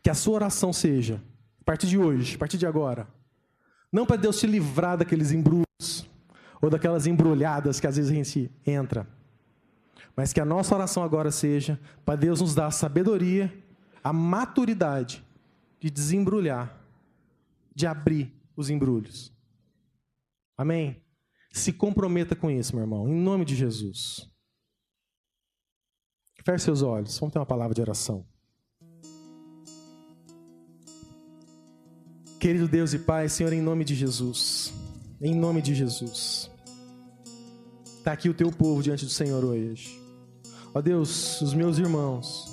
Que 0.04 0.12
a 0.12 0.14
sua 0.14 0.36
oração 0.36 0.72
seja, 0.72 1.20
a 1.60 1.64
partir 1.64 1.88
de 1.88 1.98
hoje, 1.98 2.36
a 2.36 2.38
partir 2.38 2.60
de 2.60 2.68
agora, 2.68 3.08
não 3.92 4.06
para 4.06 4.16
Deus 4.16 4.40
te 4.40 4.46
livrar 4.46 4.96
daqueles 4.96 5.32
embrulhos 5.32 6.08
ou 6.62 6.70
daquelas 6.70 7.08
embrulhadas 7.08 7.80
que 7.80 7.88
às 7.88 7.98
vezes 7.98 8.12
a 8.12 8.14
gente 8.14 8.52
entra, 8.64 9.08
mas 10.18 10.34
que 10.34 10.42
a 10.42 10.46
nossa 10.46 10.74
oração 10.74 11.04
agora 11.04 11.30
seja 11.30 11.80
para 12.04 12.16
Deus 12.16 12.42
nos 12.42 12.56
dar 12.56 12.66
a 12.66 12.72
sabedoria, 12.72 13.54
a 14.04 14.12
maturidade 14.12 15.24
de 15.80 15.92
desembrulhar, 15.92 16.76
de 17.76 17.86
abrir 17.86 18.34
os 18.56 18.72
embrulhos. 18.72 19.32
Amém? 20.58 21.00
Se 21.52 21.72
comprometa 21.72 22.36
com 22.36 22.50
isso, 22.50 22.76
meu 22.76 22.84
irmão, 22.84 23.08
em 23.08 23.14
nome 23.14 23.46
de 23.46 23.56
Jesus. 23.56 24.28
Feche 26.44 26.66
seus 26.66 26.82
olhos, 26.82 27.20
vamos 27.20 27.34
ter 27.34 27.40
uma 27.40 27.46
palavra 27.46 27.76
de 27.76 27.82
oração. 27.82 28.26
Querido 32.40 32.68
Deus 32.68 32.92
e 32.94 33.00
Pai, 33.00 33.30
Senhor, 33.30 33.54
em 33.54 33.62
nome 33.62 33.86
de 33.86 33.94
Jesus, 33.94 34.74
em 35.22 35.36
nome 35.36 35.62
de 35.62 35.76
Jesus, 35.76 36.50
está 37.98 38.14
aqui 38.14 38.30
o 38.30 38.34
teu 38.34 38.52
povo 38.52 38.82
diante 38.82 39.06
do 39.06 39.12
Senhor 39.12 39.44
hoje. 39.44 40.07
Ó 40.78 40.82
Deus, 40.82 41.42
os 41.42 41.56
meus 41.56 41.80
irmãos, 41.80 42.52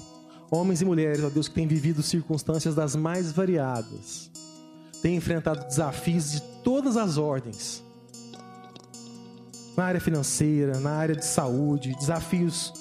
homens 0.50 0.80
e 0.80 0.84
mulheres, 0.86 1.22
ó 1.22 1.28
Deus, 1.28 1.46
que 1.46 1.54
têm 1.54 1.66
vivido 1.66 2.02
circunstâncias 2.02 2.74
das 2.74 2.96
mais 2.96 3.30
variadas, 3.30 4.30
têm 5.02 5.16
enfrentado 5.16 5.66
desafios 5.66 6.32
de 6.32 6.40
todas 6.62 6.96
as 6.96 7.18
ordens, 7.18 7.82
na 9.76 9.84
área 9.84 10.00
financeira, 10.00 10.80
na 10.80 10.92
área 10.92 11.14
de 11.14 11.26
saúde, 11.26 11.94
desafios 11.96 12.72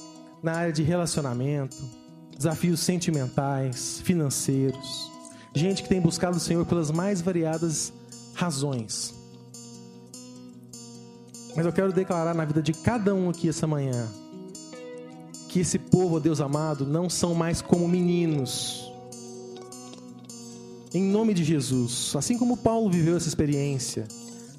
na 0.41 0.53
área 0.53 0.71
de 0.71 0.81
relacionamento, 0.81 1.75
desafios 2.37 2.79
sentimentais, 2.79 3.99
financeiros. 3.99 5.11
Gente 5.53 5.83
que 5.83 5.89
tem 5.89 5.99
buscado 5.99 6.37
o 6.37 6.39
Senhor 6.39 6.65
pelas 6.65 6.89
mais 6.89 7.19
variadas 7.19 7.91
razões. 8.33 9.13
Mas 11.53 11.65
eu 11.65 11.73
quero 11.73 11.91
declarar 11.91 12.33
na 12.33 12.45
vida 12.45 12.61
de 12.61 12.71
cada 12.71 13.13
um 13.13 13.29
aqui 13.29 13.49
essa 13.49 13.67
manhã 13.67 14.22
que 15.53 15.59
esse 15.59 15.77
povo, 15.77 16.15
ó 16.15 16.19
Deus 16.19 16.41
amado, 16.41 16.83
não 16.83 17.07
são 17.07 17.35
mais 17.35 17.61
como 17.61 17.87
meninos. 17.87 18.91
Em 20.91 21.03
nome 21.03 21.31
de 21.31 21.43
Jesus, 21.43 22.11
assim 22.17 22.39
como 22.39 22.57
Paulo 22.57 22.89
viveu 22.89 23.15
essa 23.15 23.27
experiência, 23.27 24.07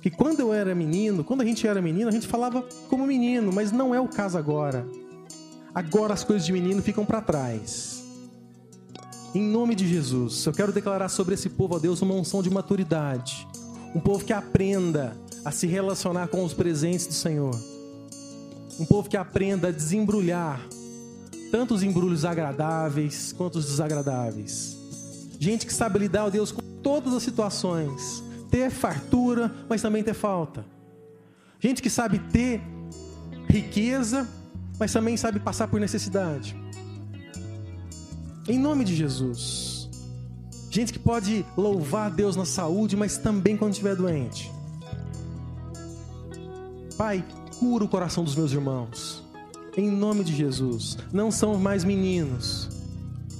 que 0.00 0.09
quando 0.09 0.38
eu 0.38 0.52
era 0.52 0.72
menino, 0.72 1.24
quando 1.24 1.40
a 1.40 1.44
gente 1.44 1.66
era 1.66 1.83
menino, 1.83 2.09
a 2.09 2.12
gente 2.12 2.28
falava 2.28 2.62
como 2.88 3.04
menino, 3.09 3.52
mas 3.52 3.72
não 3.72 3.92
é 3.92 4.00
o 4.00 4.07
caso 4.07 4.38
agora. 4.38 4.87
Agora 5.74 6.14
as 6.14 6.22
coisas 6.22 6.46
de 6.46 6.52
menino 6.52 6.80
ficam 6.80 7.04
para 7.04 7.20
trás. 7.20 8.04
Em 9.35 9.42
nome 9.42 9.74
de 9.74 9.88
Jesus, 9.88 10.46
eu 10.46 10.52
quero 10.52 10.70
declarar 10.70 11.09
sobre 11.09 11.35
esse 11.35 11.48
povo, 11.48 11.74
a 11.74 11.80
Deus, 11.80 12.02
uma 12.02 12.14
unção 12.14 12.40
de 12.40 12.50
maturidade. 12.50 13.48
Um 13.92 13.98
povo 13.98 14.24
que 14.24 14.33
aprenda 14.33 15.16
a 15.44 15.50
se 15.50 15.66
relacionar 15.66 16.28
com 16.28 16.44
os 16.44 16.54
presentes 16.54 17.09
do 17.09 17.14
Senhor. 17.14 17.61
Um 18.78 18.85
povo 18.85 19.09
que 19.09 19.16
aprenda 19.16 19.68
a 19.68 19.72
desembrulhar 19.72 20.61
tanto 21.55 21.73
os 21.73 21.85
embrulhos 21.85 22.25
agradáveis 22.25 23.33
quanto 23.33 23.61
os 23.61 23.67
desagradáveis. 23.67 24.77
Gente 25.38 25.64
que 25.64 25.73
sabe 25.73 26.01
lidar, 26.01 26.25
ó 26.25 26.29
Deus, 26.29 26.51
com 26.51 26.61
todas 26.83 27.14
as 27.14 27.23
situações 27.23 28.25
ter 28.51 28.73
fartura, 28.73 29.55
mas 29.69 29.81
também 29.81 30.03
ter 30.03 30.14
falta. 30.14 30.67
Gente 31.61 31.81
que 31.81 31.88
sabe 31.88 32.19
ter 32.19 32.61
riqueza, 33.49 34.29
mas 34.81 34.93
também 34.93 35.17
sabe 35.17 35.38
passar 35.38 35.69
por 35.69 35.79
necessidade. 35.79 36.57
Em 38.49 38.59
nome 38.59 38.85
de 38.85 38.97
Jesus. 38.97 39.88
Gente 40.73 40.93
que 40.93 40.99
pode 40.99 41.47
louvar 41.57 42.11
Deus 42.11 42.35
na 42.35 42.45
saúde, 42.45 42.97
mas 42.97 43.17
também 43.17 43.57
quando 43.57 43.75
estiver 43.75 43.95
doente. 43.95 44.51
Pai, 46.99 47.25
cura 47.61 47.85
o 47.85 47.88
coração 47.88 48.25
dos 48.25 48.35
meus 48.35 48.51
irmãos. 48.51 49.23
Em 49.76 49.90
nome 49.90 50.24
de 50.24 50.34
Jesus. 50.34 50.98
Não 51.12 51.30
são 51.30 51.56
mais 51.58 51.84
meninos. 51.84 52.68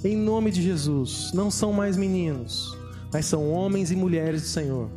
Em 0.03 0.15
nome 0.15 0.51
de 0.51 0.61
Jesus. 0.61 1.31
Não 1.33 1.49
são 1.49 1.71
mais 1.71 1.97
meninos, 1.97 2.77
mas 3.11 3.25
são 3.25 3.51
homens 3.51 3.91
e 3.91 3.95
mulheres 3.95 4.41
do 4.41 4.47
Senhor 4.47 4.89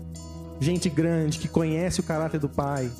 gente 0.60 0.88
grande 0.88 1.38
que 1.38 1.48
conhece 1.48 2.00
o 2.00 2.02
caráter 2.02 2.40
do 2.40 2.48
Pai, 2.48 2.90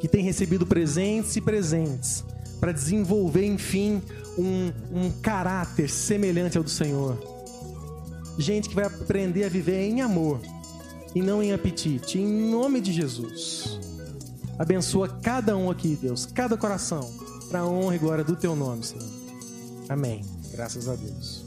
que 0.00 0.08
tem 0.08 0.22
recebido 0.22 0.66
presentes 0.66 1.36
e 1.36 1.40
presentes 1.40 2.24
para 2.60 2.72
desenvolver, 2.72 3.44
enfim, 3.44 4.00
um, 4.38 4.72
um 4.92 5.10
caráter 5.22 5.88
semelhante 5.90 6.56
ao 6.56 6.64
do 6.64 6.70
Senhor. 6.70 7.18
Gente 8.38 8.68
que 8.68 8.74
vai 8.74 8.84
aprender 8.84 9.44
a 9.44 9.48
viver 9.48 9.82
em 9.82 10.00
amor 10.00 10.40
e 11.14 11.22
não 11.22 11.42
em 11.42 11.52
apetite, 11.52 12.18
em 12.18 12.50
nome 12.50 12.80
de 12.80 12.92
Jesus. 12.92 13.80
Abençoa 14.58 15.08
cada 15.22 15.56
um 15.56 15.70
aqui, 15.70 15.98
Deus, 16.00 16.26
cada 16.26 16.56
coração, 16.56 17.10
para 17.48 17.60
a 17.60 17.66
honra 17.66 17.96
e 17.96 17.98
glória 17.98 18.24
do 18.24 18.34
teu 18.34 18.56
nome, 18.56 18.84
Senhor. 18.84 19.04
Amém. 19.88 20.24
Graças 20.52 20.88
a 20.88 20.94
Deus. 20.94 21.45